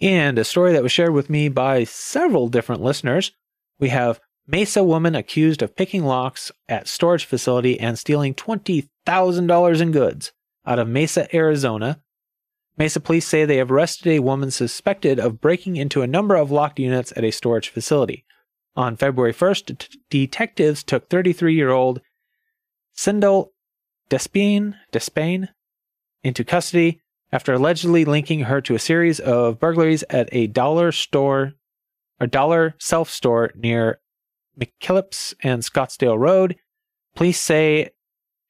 And 0.00 0.38
a 0.38 0.44
story 0.44 0.72
that 0.72 0.82
was 0.82 0.92
shared 0.92 1.12
with 1.12 1.28
me 1.28 1.48
by 1.48 1.84
several 1.84 2.48
different 2.48 2.82
listeners. 2.82 3.32
We 3.78 3.90
have 3.90 4.20
Mesa 4.46 4.84
woman 4.84 5.14
accused 5.14 5.62
of 5.62 5.74
picking 5.74 6.04
locks 6.04 6.52
at 6.68 6.86
storage 6.86 7.24
facility 7.24 7.80
and 7.80 7.98
stealing 7.98 8.34
$20,000 8.34 9.80
in 9.80 9.92
goods 9.92 10.32
out 10.66 10.78
of 10.78 10.88
Mesa, 10.88 11.34
Arizona. 11.34 12.00
Mesa 12.76 13.00
police 13.00 13.26
say 13.26 13.44
they 13.44 13.56
have 13.56 13.70
arrested 13.70 14.08
a 14.08 14.18
woman 14.18 14.50
suspected 14.50 15.18
of 15.18 15.40
breaking 15.40 15.76
into 15.76 16.02
a 16.02 16.06
number 16.06 16.34
of 16.34 16.50
locked 16.50 16.78
units 16.78 17.12
at 17.16 17.24
a 17.24 17.30
storage 17.30 17.68
facility. 17.68 18.24
On 18.76 18.96
February 18.96 19.32
1st, 19.32 19.78
t- 19.78 20.00
detectives 20.10 20.82
took 20.82 21.08
33 21.08 21.54
year 21.54 21.70
old 21.70 22.00
Sindel 22.94 23.50
Despain, 24.10 24.74
Despain 24.92 25.48
into 26.22 26.44
custody 26.44 27.00
after 27.32 27.54
allegedly 27.54 28.04
linking 28.04 28.40
her 28.40 28.60
to 28.60 28.74
a 28.74 28.78
series 28.78 29.20
of 29.20 29.58
burglaries 29.58 30.04
at 30.10 30.28
a 30.32 30.48
dollar 30.48 30.92
store 30.92 31.54
a 32.20 32.26
dollar 32.26 32.74
self 32.78 33.10
store 33.10 33.50
near 33.56 34.00
McKellips 34.58 35.34
and 35.42 35.62
Scottsdale 35.62 36.18
Road. 36.18 36.56
Police 37.14 37.40
say 37.40 37.90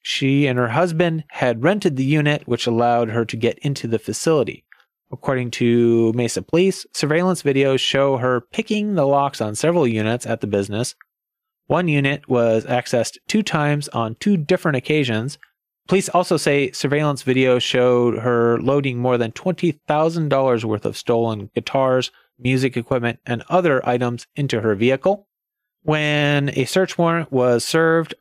she 0.02 0.46
and 0.46 0.58
her 0.58 0.68
husband 0.68 1.24
had 1.30 1.62
rented 1.62 1.96
the 1.96 2.04
unit, 2.04 2.46
which 2.46 2.66
allowed 2.66 3.08
her 3.08 3.24
to 3.24 3.36
get 3.36 3.58
into 3.60 3.88
the 3.88 3.98
facility. 3.98 4.64
According 5.10 5.52
to 5.52 6.12
Mesa 6.14 6.42
Police, 6.42 6.86
surveillance 6.92 7.42
videos 7.42 7.78
show 7.80 8.16
her 8.16 8.40
picking 8.40 8.94
the 8.94 9.06
locks 9.06 9.40
on 9.40 9.54
several 9.54 9.86
units 9.86 10.26
at 10.26 10.40
the 10.40 10.46
business. 10.46 10.94
One 11.66 11.88
unit 11.88 12.28
was 12.28 12.66
accessed 12.66 13.16
two 13.26 13.42
times 13.42 13.88
on 13.88 14.16
two 14.16 14.36
different 14.36 14.76
occasions. 14.76 15.38
Police 15.88 16.08
also 16.08 16.36
say 16.36 16.70
surveillance 16.72 17.22
video 17.22 17.58
showed 17.58 18.18
her 18.18 18.58
loading 18.60 18.98
more 18.98 19.16
than 19.16 19.32
$20,000 19.32 20.64
worth 20.64 20.84
of 20.84 20.96
stolen 20.96 21.50
guitars, 21.54 22.10
music 22.38 22.76
equipment, 22.76 23.20
and 23.24 23.42
other 23.48 23.86
items 23.88 24.26
into 24.36 24.60
her 24.60 24.74
vehicle. 24.74 25.28
When 25.84 26.48
a 26.58 26.64
search 26.64 26.96
warrant 26.96 27.30
was 27.30 27.62
served 27.62 28.14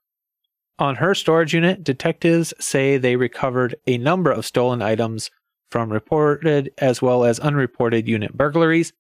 on 0.78 0.96
her 0.96 1.16
storage 1.16 1.54
unit, 1.54 1.82
detectives 1.82 2.54
say 2.60 2.98
they 2.98 3.16
recovered 3.16 3.76
a 3.88 3.98
number 3.98 4.32
of 4.32 4.46
stolen 4.46 4.82
items 4.82 5.32
from 5.72 5.90
reported 5.90 6.74
as 6.78 7.02
well 7.02 7.24
as 7.24 7.40
unreported 7.40 8.06
unit 8.06 8.36
burglaries. 8.36 8.92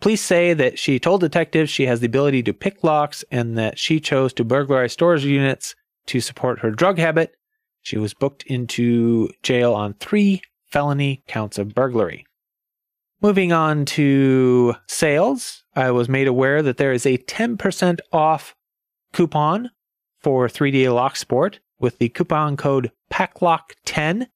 Police 0.00 0.22
say 0.22 0.54
that 0.54 0.76
she 0.76 0.98
told 0.98 1.20
detectives 1.20 1.70
she 1.70 1.86
has 1.86 2.00
the 2.00 2.06
ability 2.06 2.42
to 2.42 2.52
pick 2.52 2.82
locks 2.82 3.24
and 3.30 3.56
that 3.56 3.78
she 3.78 4.00
chose 4.00 4.32
to 4.32 4.44
burglarize 4.44 4.92
storage 4.92 5.24
units 5.24 5.76
to 6.06 6.20
support 6.20 6.58
her 6.58 6.72
drug 6.72 6.98
habit. 6.98 7.36
She 7.82 7.96
was 7.96 8.12
booked 8.12 8.42
into 8.42 9.30
jail 9.44 9.72
on 9.72 9.94
three 9.94 10.42
felony 10.66 11.22
counts 11.28 11.58
of 11.58 11.76
burglary. 11.76 12.26
Moving 13.20 13.52
on 13.52 13.84
to 13.86 14.76
sales, 14.86 15.64
I 15.74 15.90
was 15.90 16.08
made 16.08 16.28
aware 16.28 16.62
that 16.62 16.76
there 16.76 16.92
is 16.92 17.04
a 17.04 17.18
10% 17.18 17.98
off 18.12 18.54
coupon 19.12 19.70
for 20.20 20.46
3D 20.46 20.92
Lock 20.94 21.16
Sport 21.16 21.58
with 21.80 21.98
the 21.98 22.10
coupon 22.10 22.56
code 22.56 22.92
PACKLOCK10. 23.10 24.28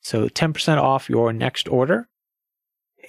So 0.00 0.28
10% 0.28 0.78
off 0.78 1.10
your 1.10 1.34
next 1.34 1.68
order. 1.68 2.08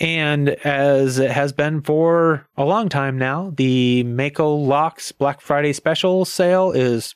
And 0.02 0.50
as 0.50 1.18
it 1.18 1.32
has 1.32 1.54
been 1.54 1.82
for 1.82 2.48
a 2.58 2.66
long 2.66 2.90
time 2.90 3.18
now, 3.18 3.54
the 3.56 4.04
Mako 4.04 4.54
Locks 4.56 5.14
Black 5.14 5.40
Friday 5.40 5.72
special 5.72 6.26
sale 6.26 6.72
is 6.72 7.16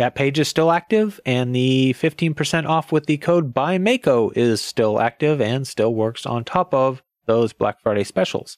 that 0.00 0.14
page 0.14 0.38
is 0.38 0.48
still 0.48 0.72
active 0.72 1.20
and 1.26 1.54
the 1.54 1.94
15% 1.98 2.66
off 2.66 2.90
with 2.90 3.04
the 3.04 3.18
code 3.18 3.52
by 3.52 3.76
Mako 3.76 4.30
is 4.30 4.62
still 4.62 4.98
active 4.98 5.42
and 5.42 5.68
still 5.68 5.94
works 5.94 6.24
on 6.24 6.42
top 6.42 6.72
of 6.72 7.02
those 7.26 7.52
Black 7.52 7.82
Friday 7.82 8.04
specials. 8.04 8.56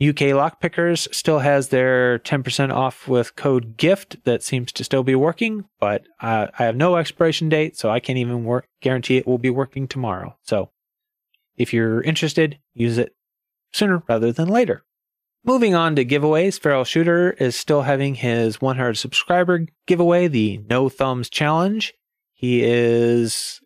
UK 0.00 0.36
Lockpickers 0.36 1.12
still 1.12 1.40
has 1.40 1.70
their 1.70 2.20
10% 2.20 2.72
off 2.72 3.08
with 3.08 3.34
code 3.34 3.76
GIFT 3.76 4.22
that 4.22 4.44
seems 4.44 4.70
to 4.70 4.84
still 4.84 5.02
be 5.02 5.16
working, 5.16 5.64
but 5.80 6.04
uh, 6.20 6.46
I 6.56 6.62
have 6.62 6.76
no 6.76 6.94
expiration 6.94 7.48
date, 7.48 7.76
so 7.76 7.90
I 7.90 7.98
can't 7.98 8.18
even 8.18 8.44
work, 8.44 8.68
guarantee 8.80 9.16
it 9.16 9.26
will 9.26 9.38
be 9.38 9.50
working 9.50 9.88
tomorrow. 9.88 10.36
So 10.44 10.70
if 11.56 11.72
you're 11.72 12.02
interested, 12.02 12.60
use 12.72 12.98
it 12.98 13.16
sooner 13.72 14.04
rather 14.08 14.30
than 14.30 14.46
later. 14.46 14.84
Moving 15.46 15.76
on 15.76 15.94
to 15.94 16.04
giveaways, 16.04 16.58
Feral 16.58 16.82
Shooter 16.82 17.30
is 17.30 17.54
still 17.54 17.82
having 17.82 18.16
his 18.16 18.60
100 18.60 18.94
subscriber 18.94 19.66
giveaway, 19.86 20.26
the 20.26 20.58
No 20.68 20.88
Thumbs 20.88 21.30
Challenge. 21.30 21.94
He 22.34 22.64
is 22.64 23.60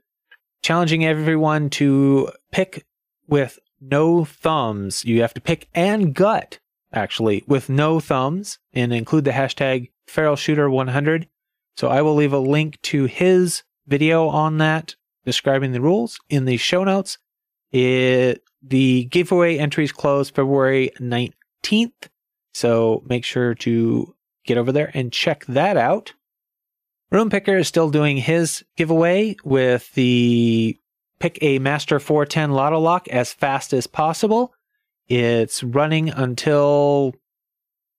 challenging 0.60 1.06
everyone 1.06 1.70
to 1.70 2.32
pick 2.52 2.84
with 3.26 3.58
no 3.80 4.26
thumbs. 4.26 5.06
You 5.06 5.22
have 5.22 5.32
to 5.32 5.40
pick 5.40 5.68
and 5.74 6.12
gut, 6.14 6.58
actually, 6.92 7.44
with 7.46 7.70
no 7.70 7.98
thumbs 7.98 8.58
and 8.74 8.92
include 8.92 9.24
the 9.24 9.30
hashtag 9.30 9.90
Feral 10.06 10.36
Shooter 10.36 10.68
100. 10.68 11.28
So 11.78 11.88
I 11.88 12.02
will 12.02 12.14
leave 12.14 12.34
a 12.34 12.38
link 12.38 12.78
to 12.82 13.06
his 13.06 13.62
video 13.86 14.28
on 14.28 14.58
that 14.58 14.96
describing 15.24 15.72
the 15.72 15.80
rules 15.80 16.20
in 16.28 16.44
the 16.44 16.58
show 16.58 16.84
notes. 16.84 17.16
It, 17.72 18.42
the 18.62 19.04
giveaway 19.04 19.56
entries 19.56 19.92
close 19.92 20.28
February 20.28 20.90
19th. 21.00 21.32
So 22.52 23.02
make 23.06 23.24
sure 23.24 23.54
to 23.56 24.14
get 24.44 24.58
over 24.58 24.72
there 24.72 24.90
and 24.94 25.12
check 25.12 25.44
that 25.46 25.76
out. 25.76 26.14
Roon 27.10 27.30
Picker 27.30 27.56
is 27.56 27.68
still 27.68 27.90
doing 27.90 28.18
his 28.18 28.64
giveaway 28.76 29.36
with 29.44 29.92
the 29.94 30.78
pick 31.18 31.38
a 31.42 31.58
Master 31.58 31.98
410 31.98 32.52
LOTO 32.52 32.78
Lock 32.78 33.08
as 33.08 33.32
fast 33.32 33.72
as 33.72 33.86
possible. 33.86 34.54
It's 35.08 35.64
running 35.64 36.08
until, 36.10 37.14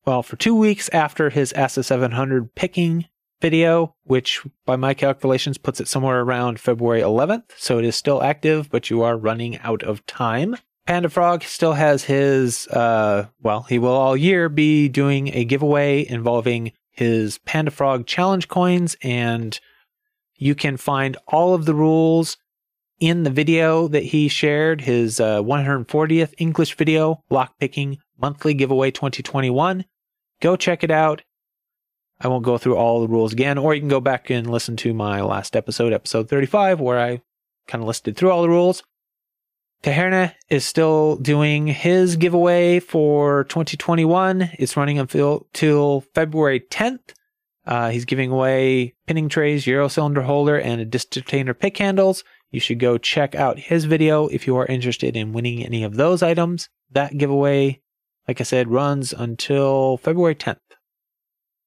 well, 0.05 0.23
for 0.23 0.37
two 0.37 0.55
weeks 0.55 0.89
after 0.89 1.29
his 1.29 1.51
ASSA 1.53 1.83
700 1.83 2.55
picking 2.55 3.05
video, 3.41 3.95
which 4.03 4.45
by 4.65 4.75
my 4.75 4.93
calculations 4.93 5.57
puts 5.57 5.81
it 5.81 5.87
somewhere 5.87 6.21
around 6.21 6.59
February 6.59 7.01
11th. 7.01 7.43
So 7.57 7.79
it 7.79 7.85
is 7.85 7.95
still 7.95 8.23
active, 8.23 8.69
but 8.69 8.89
you 8.89 9.01
are 9.01 9.17
running 9.17 9.57
out 9.59 9.83
of 9.83 10.05
time. 10.05 10.55
Panda 10.91 11.07
Frog 11.07 11.43
still 11.43 11.71
has 11.71 12.03
his, 12.03 12.67
uh, 12.67 13.27
well, 13.41 13.61
he 13.61 13.79
will 13.79 13.93
all 13.93 14.17
year 14.17 14.49
be 14.49 14.89
doing 14.89 15.33
a 15.33 15.45
giveaway 15.45 16.05
involving 16.05 16.73
his 16.89 17.37
Panda 17.45 17.71
Frog 17.71 18.05
challenge 18.05 18.49
coins, 18.49 18.97
and 19.01 19.57
you 20.35 20.53
can 20.53 20.75
find 20.75 21.15
all 21.29 21.53
of 21.53 21.63
the 21.63 21.73
rules 21.73 22.35
in 22.99 23.23
the 23.23 23.29
video 23.29 23.87
that 23.87 24.03
he 24.03 24.27
shared, 24.27 24.81
his 24.81 25.21
uh, 25.21 25.41
140th 25.41 26.33
English 26.37 26.75
video, 26.75 27.23
Lockpicking 27.31 27.99
Monthly 28.19 28.53
Giveaway 28.53 28.91
2021. 28.91 29.85
Go 30.41 30.57
check 30.57 30.83
it 30.83 30.91
out. 30.91 31.21
I 32.19 32.27
won't 32.27 32.43
go 32.43 32.57
through 32.57 32.75
all 32.75 32.99
the 32.99 33.07
rules 33.07 33.31
again, 33.31 33.57
or 33.57 33.73
you 33.73 33.79
can 33.79 33.87
go 33.87 34.01
back 34.01 34.29
and 34.29 34.51
listen 34.51 34.75
to 34.75 34.93
my 34.93 35.21
last 35.21 35.55
episode, 35.55 35.93
episode 35.93 36.27
35, 36.27 36.81
where 36.81 36.99
I 36.99 37.21
kind 37.65 37.81
of 37.81 37.87
listed 37.87 38.17
through 38.17 38.31
all 38.31 38.41
the 38.41 38.49
rules. 38.49 38.83
Tarehjerne 39.83 40.33
is 40.49 40.63
still 40.63 41.15
doing 41.15 41.65
his 41.65 42.15
giveaway 42.15 42.79
for 42.79 43.45
2021. 43.45 44.51
It's 44.59 44.77
running 44.77 44.99
until 44.99 46.01
February 46.13 46.59
10th. 46.59 47.13
Uh, 47.65 47.89
he's 47.89 48.05
giving 48.05 48.31
away 48.31 48.93
pinning 49.07 49.27
trays, 49.27 49.65
Euro 49.65 49.87
cylinder 49.87 50.21
holder, 50.21 50.59
and 50.59 50.81
a 50.81 50.85
Disturtainer 50.85 51.57
pick 51.57 51.79
handles. 51.79 52.23
You 52.51 52.59
should 52.59 52.79
go 52.79 52.99
check 52.99 53.33
out 53.33 53.57
his 53.57 53.85
video 53.85 54.27
if 54.27 54.45
you 54.45 54.55
are 54.57 54.65
interested 54.67 55.15
in 55.15 55.33
winning 55.33 55.65
any 55.65 55.83
of 55.83 55.95
those 55.95 56.21
items. 56.21 56.69
That 56.91 57.17
giveaway, 57.17 57.81
like 58.27 58.39
I 58.39 58.43
said, 58.43 58.67
runs 58.67 59.13
until 59.13 59.97
February 59.97 60.35
10th. 60.35 60.57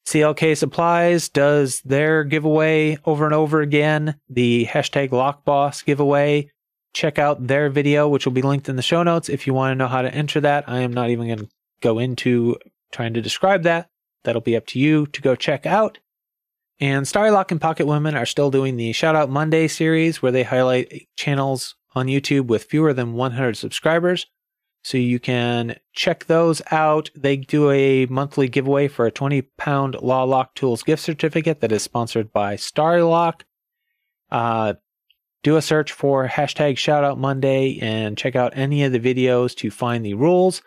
CLK 0.07 0.57
Supplies 0.57 1.29
does 1.31 1.81
their 1.81 2.22
giveaway 2.22 2.98
over 3.07 3.24
and 3.24 3.35
over 3.35 3.61
again, 3.61 4.20
the 4.29 4.66
hashtag 4.70 5.09
LockBoss 5.09 5.85
giveaway. 5.85 6.50
Check 6.95 7.19
out 7.19 7.47
their 7.47 7.69
video, 7.69 8.09
which 8.09 8.25
will 8.25 8.33
be 8.33 8.43
linked 8.43 8.69
in 8.69 8.77
the 8.77 8.83
show 8.83 9.03
notes 9.03 9.29
if 9.29 9.47
you 9.47 9.53
want 9.53 9.73
to 9.73 9.75
know 9.75 9.89
how 9.89 10.03
to 10.03 10.15
enter 10.15 10.41
that. 10.41 10.69
I 10.69 10.79
am 10.81 10.93
not 10.93 11.11
even 11.11 11.27
going 11.27 11.41
to 11.41 11.49
go 11.81 11.99
into 11.99 12.57
trying 12.93 13.15
to 13.15 13.21
describe 13.21 13.65
that. 13.65 13.91
That'll 14.23 14.41
be 14.41 14.57
up 14.57 14.67
to 14.69 14.79
you 14.79 15.07
to 15.09 15.21
go 15.21 15.35
check 15.35 15.67
out. 15.67 15.99
And 16.81 17.05
Starrylock 17.05 17.51
and 17.51 17.61
Pocket 17.61 17.87
Women 17.87 18.17
are 18.17 18.27
still 18.27 18.51
doing 18.51 18.77
the 18.77 18.93
Shout 18.93 19.15
Out 19.15 19.31
Monday 19.31 19.69
series 19.69 20.23
where 20.23 20.33
they 20.33 20.43
highlight 20.43 21.09
channels 21.17 21.77
on 21.95 22.07
YouTube 22.07 22.47
with 22.47 22.65
fewer 22.65 22.93
than 22.93 23.13
100 23.13 23.57
subscribers. 23.57 24.27
So 24.83 24.99
you 24.99 25.19
can 25.19 25.77
check 25.95 26.27
those 26.27 26.61
out. 26.71 27.11
They 27.17 27.39
do 27.39 27.71
a 27.71 28.07
monthly 28.07 28.49
giveaway 28.49 28.89
for 28.89 29.07
a 29.07 29.11
20 29.11 29.43
pound 29.57 29.97
Law 30.03 30.25
Lock 30.25 30.55
Tools 30.55 30.83
gift 30.83 31.03
certificate 31.03 31.61
that 31.61 31.73
is 31.73 31.83
sponsored 31.83 32.33
by 32.33 32.57
Starrylock. 32.57 33.43
Uh, 34.31 34.75
do 35.45 35.57
a 35.57 35.63
search 35.63 35.93
for 35.93 36.27
hashtag 36.27 36.75
Shoutout 36.75 37.19
Monday 37.19 37.79
and 37.81 38.19
check 38.19 38.35
out 38.35 38.57
any 38.57 38.83
of 38.83 38.93
the 38.93 38.99
videos 38.99 39.55
to 39.57 39.71
find 39.71 40.05
the 40.05 40.15
rules. 40.15 40.63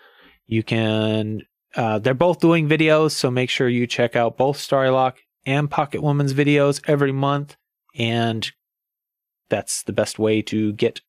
You 0.46 0.64
can, 0.64 1.42
uh, 1.76 2.00
they're 2.00 2.14
both 2.14 2.40
doing 2.40 2.70
videos, 2.70 3.12
so 3.12 3.30
make 3.30 3.50
sure 3.50 3.68
you 3.68 3.88
check 3.88 4.16
out 4.16 4.38
both 4.38 4.58
Starrylock 4.58 5.16
and 5.46 5.70
Pocket 5.70 6.02
Woman's 6.02 6.34
videos 6.34 6.80
every 6.88 7.12
month. 7.12 7.58
And 7.96 8.50
that's 9.50 9.82
the 9.82 9.94
best 9.94 10.20
way 10.20 10.44
to 10.44 10.74
get 10.74 11.02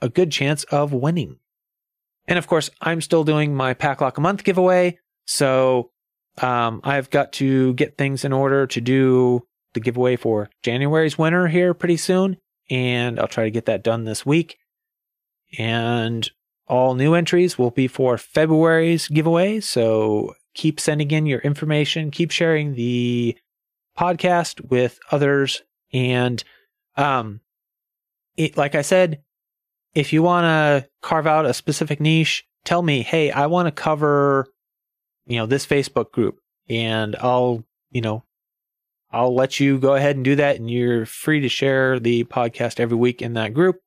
a 0.00 0.08
good 0.08 0.30
chance 0.30 0.62
of 0.64 0.92
winning. 0.92 1.38
And 2.28 2.38
of 2.38 2.46
course, 2.46 2.70
I'm 2.80 3.00
still 3.00 3.24
doing 3.24 3.52
my 3.52 3.74
Pack 3.74 4.00
Lock 4.00 4.16
a 4.16 4.20
Month 4.20 4.44
giveaway. 4.44 4.98
So 5.26 5.90
um, 6.40 6.82
I've 6.84 7.10
got 7.10 7.32
to 7.34 7.74
get 7.74 7.98
things 7.98 8.24
in 8.24 8.32
order 8.32 8.68
to 8.68 8.80
do 8.80 9.42
the 9.74 9.80
giveaway 9.80 10.14
for 10.14 10.50
January's 10.62 11.18
winner 11.18 11.48
here 11.48 11.74
pretty 11.74 11.96
soon. 11.96 12.36
And 12.70 13.18
I'll 13.18 13.28
try 13.28 13.44
to 13.44 13.50
get 13.50 13.66
that 13.66 13.82
done 13.82 14.04
this 14.04 14.26
week. 14.26 14.58
And 15.58 16.30
all 16.66 16.94
new 16.94 17.14
entries 17.14 17.58
will 17.58 17.70
be 17.70 17.88
for 17.88 18.18
February's 18.18 19.08
giveaway. 19.08 19.60
So 19.60 20.34
keep 20.54 20.78
sending 20.78 21.10
in 21.10 21.26
your 21.26 21.40
information, 21.40 22.10
keep 22.10 22.30
sharing 22.30 22.74
the 22.74 23.36
podcast 23.98 24.68
with 24.68 24.98
others. 25.10 25.62
And 25.92 26.42
um, 26.96 27.40
it, 28.36 28.56
like 28.56 28.74
I 28.74 28.82
said, 28.82 29.22
if 29.94 30.12
you 30.12 30.22
want 30.22 30.44
to 30.44 30.88
carve 31.00 31.26
out 31.26 31.46
a 31.46 31.54
specific 31.54 32.00
niche 32.00 32.44
tell 32.64 32.82
me, 32.82 33.02
hey, 33.02 33.30
I 33.30 33.46
want 33.46 33.66
to 33.66 33.72
cover, 33.72 34.46
you 35.26 35.38
know, 35.38 35.46
this 35.46 35.66
Facebook 35.66 36.12
group, 36.12 36.38
and 36.68 37.16
I'll, 37.16 37.64
you 37.90 38.02
know, 38.02 38.24
I'll 39.10 39.34
let 39.34 39.58
you 39.58 39.78
go 39.78 39.94
ahead 39.94 40.16
and 40.16 40.24
do 40.24 40.36
that, 40.36 40.56
and 40.56 40.70
you're 40.70 41.06
free 41.06 41.40
to 41.40 41.48
share 41.48 41.98
the 41.98 42.24
podcast 42.24 42.78
every 42.78 42.96
week 42.96 43.22
in 43.22 43.32
that 43.34 43.54
group, 43.54 43.80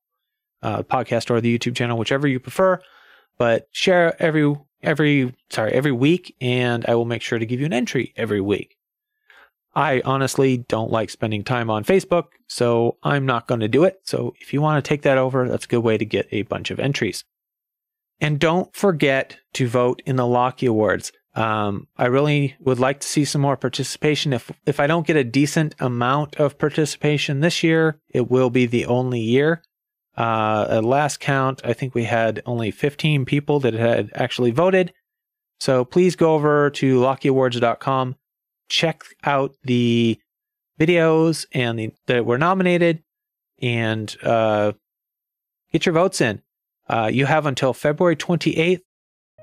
uh, 0.63 0.83
podcast 0.83 1.29
or 1.29 1.39
the 1.41 1.57
YouTube 1.57 1.75
channel, 1.75 1.97
whichever 1.97 2.27
you 2.27 2.39
prefer. 2.39 2.79
But 3.37 3.67
share 3.71 4.21
every 4.21 4.55
every 4.83 5.33
sorry 5.49 5.73
every 5.73 5.91
week, 5.91 6.35
and 6.41 6.85
I 6.87 6.95
will 6.95 7.05
make 7.05 7.21
sure 7.21 7.39
to 7.39 7.45
give 7.45 7.59
you 7.59 7.65
an 7.65 7.73
entry 7.73 8.13
every 8.15 8.41
week. 8.41 8.77
I 9.73 10.01
honestly 10.03 10.57
don't 10.57 10.91
like 10.91 11.09
spending 11.09 11.43
time 11.43 11.69
on 11.69 11.85
Facebook, 11.85 12.25
so 12.47 12.97
I'm 13.03 13.25
not 13.25 13.47
going 13.47 13.61
to 13.61 13.69
do 13.69 13.83
it. 13.85 14.01
So 14.03 14.33
if 14.41 14.53
you 14.53 14.61
want 14.61 14.83
to 14.83 14.87
take 14.87 15.03
that 15.03 15.17
over, 15.17 15.47
that's 15.47 15.65
a 15.65 15.69
good 15.69 15.79
way 15.79 15.97
to 15.97 16.05
get 16.05 16.27
a 16.31 16.41
bunch 16.43 16.71
of 16.71 16.79
entries. 16.79 17.23
And 18.19 18.39
don't 18.39 18.75
forget 18.75 19.37
to 19.53 19.67
vote 19.67 20.01
in 20.05 20.17
the 20.17 20.27
Locky 20.27 20.65
Awards. 20.65 21.11
Um, 21.33 21.87
I 21.97 22.07
really 22.07 22.55
would 22.59 22.79
like 22.79 22.99
to 22.99 23.07
see 23.07 23.23
some 23.23 23.41
more 23.41 23.55
participation. 23.55 24.33
If 24.33 24.51
if 24.65 24.79
I 24.79 24.87
don't 24.87 25.07
get 25.07 25.15
a 25.15 25.23
decent 25.23 25.75
amount 25.79 26.35
of 26.35 26.57
participation 26.57 27.39
this 27.39 27.63
year, 27.63 27.99
it 28.09 28.29
will 28.29 28.49
be 28.49 28.65
the 28.65 28.85
only 28.85 29.21
year. 29.21 29.61
Uh, 30.17 30.67
at 30.69 30.83
last 30.83 31.21
count, 31.21 31.61
I 31.63 31.71
think 31.71 31.95
we 31.95 32.03
had 32.03 32.41
only 32.45 32.69
15 32.69 33.23
people 33.23 33.61
that 33.61 33.73
had 33.73 34.11
actually 34.13 34.51
voted. 34.51 34.91
So 35.61 35.85
please 35.85 36.17
go 36.17 36.35
over 36.35 36.69
to 36.71 36.99
lockyawards.com 36.99 38.15
check 38.71 39.03
out 39.23 39.55
the 39.63 40.17
videos 40.79 41.45
and 41.51 41.77
the, 41.77 41.91
that 42.07 42.25
were 42.25 42.37
nominated 42.37 43.03
and 43.61 44.15
uh, 44.23 44.71
get 45.71 45.85
your 45.85 45.93
votes 45.93 46.21
in. 46.21 46.41
Uh, 46.87 47.09
you 47.11 47.25
have 47.25 47.45
until 47.45 47.73
February 47.73 48.15
28th. 48.15 48.81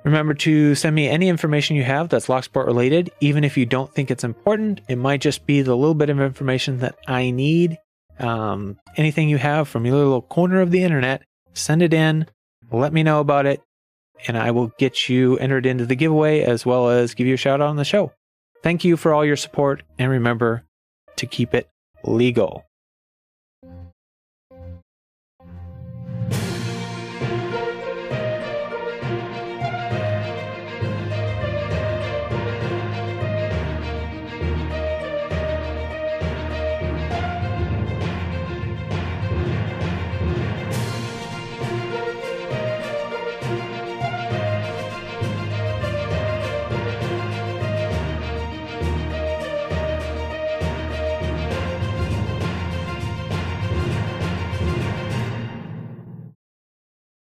Remember 0.05 0.32
to 0.34 0.74
send 0.74 0.94
me 0.94 1.09
any 1.09 1.28
information 1.28 1.76
you 1.76 1.84
have 1.84 2.09
that's 2.09 2.28
Locksport 2.28 2.66
related, 2.66 3.11
even 3.20 3.44
if 3.44 3.57
you 3.57 3.66
don't 3.66 3.92
think 3.92 4.11
it's 4.11 4.24
important. 4.24 4.80
It 4.88 4.96
might 4.96 5.20
just 5.20 5.46
be 5.46 5.62
the 5.62 5.76
little 5.76 5.94
bit 5.94 6.11
of 6.11 6.20
information 6.20 6.78
that 6.78 6.96
I 7.07 7.30
need. 7.30 7.78
Um, 8.18 8.78
anything 8.96 9.28
you 9.28 9.38
have 9.38 9.68
from 9.68 9.86
your 9.86 9.96
little 9.96 10.22
corner 10.22 10.61
of 10.61 10.70
the 10.70 10.82
internet, 10.82 11.22
send 11.53 11.82
it 11.82 11.92
in. 11.92 12.26
Let 12.70 12.92
me 12.92 13.03
know 13.03 13.20
about 13.20 13.46
it, 13.46 13.62
and 14.26 14.36
I 14.36 14.51
will 14.51 14.72
get 14.78 15.09
you 15.09 15.36
entered 15.38 15.66
into 15.66 15.86
the 15.86 15.94
giveaway 15.94 16.42
as 16.42 16.66
well 16.66 16.88
as 16.88 17.14
give 17.14 17.26
you 17.26 17.34
a 17.34 17.38
shout 17.38 17.61
out 17.61 17.68
on 17.68 17.76
the 17.76 17.84
show. 17.84 18.12
Thank 18.62 18.84
you 18.84 18.96
for 18.96 19.14
all 19.14 19.24
your 19.24 19.36
support, 19.36 19.82
and 19.99 20.11
remember 20.11 20.64
to 21.16 21.26
keep 21.26 21.55
it 21.55 21.68
legal. 22.05 22.64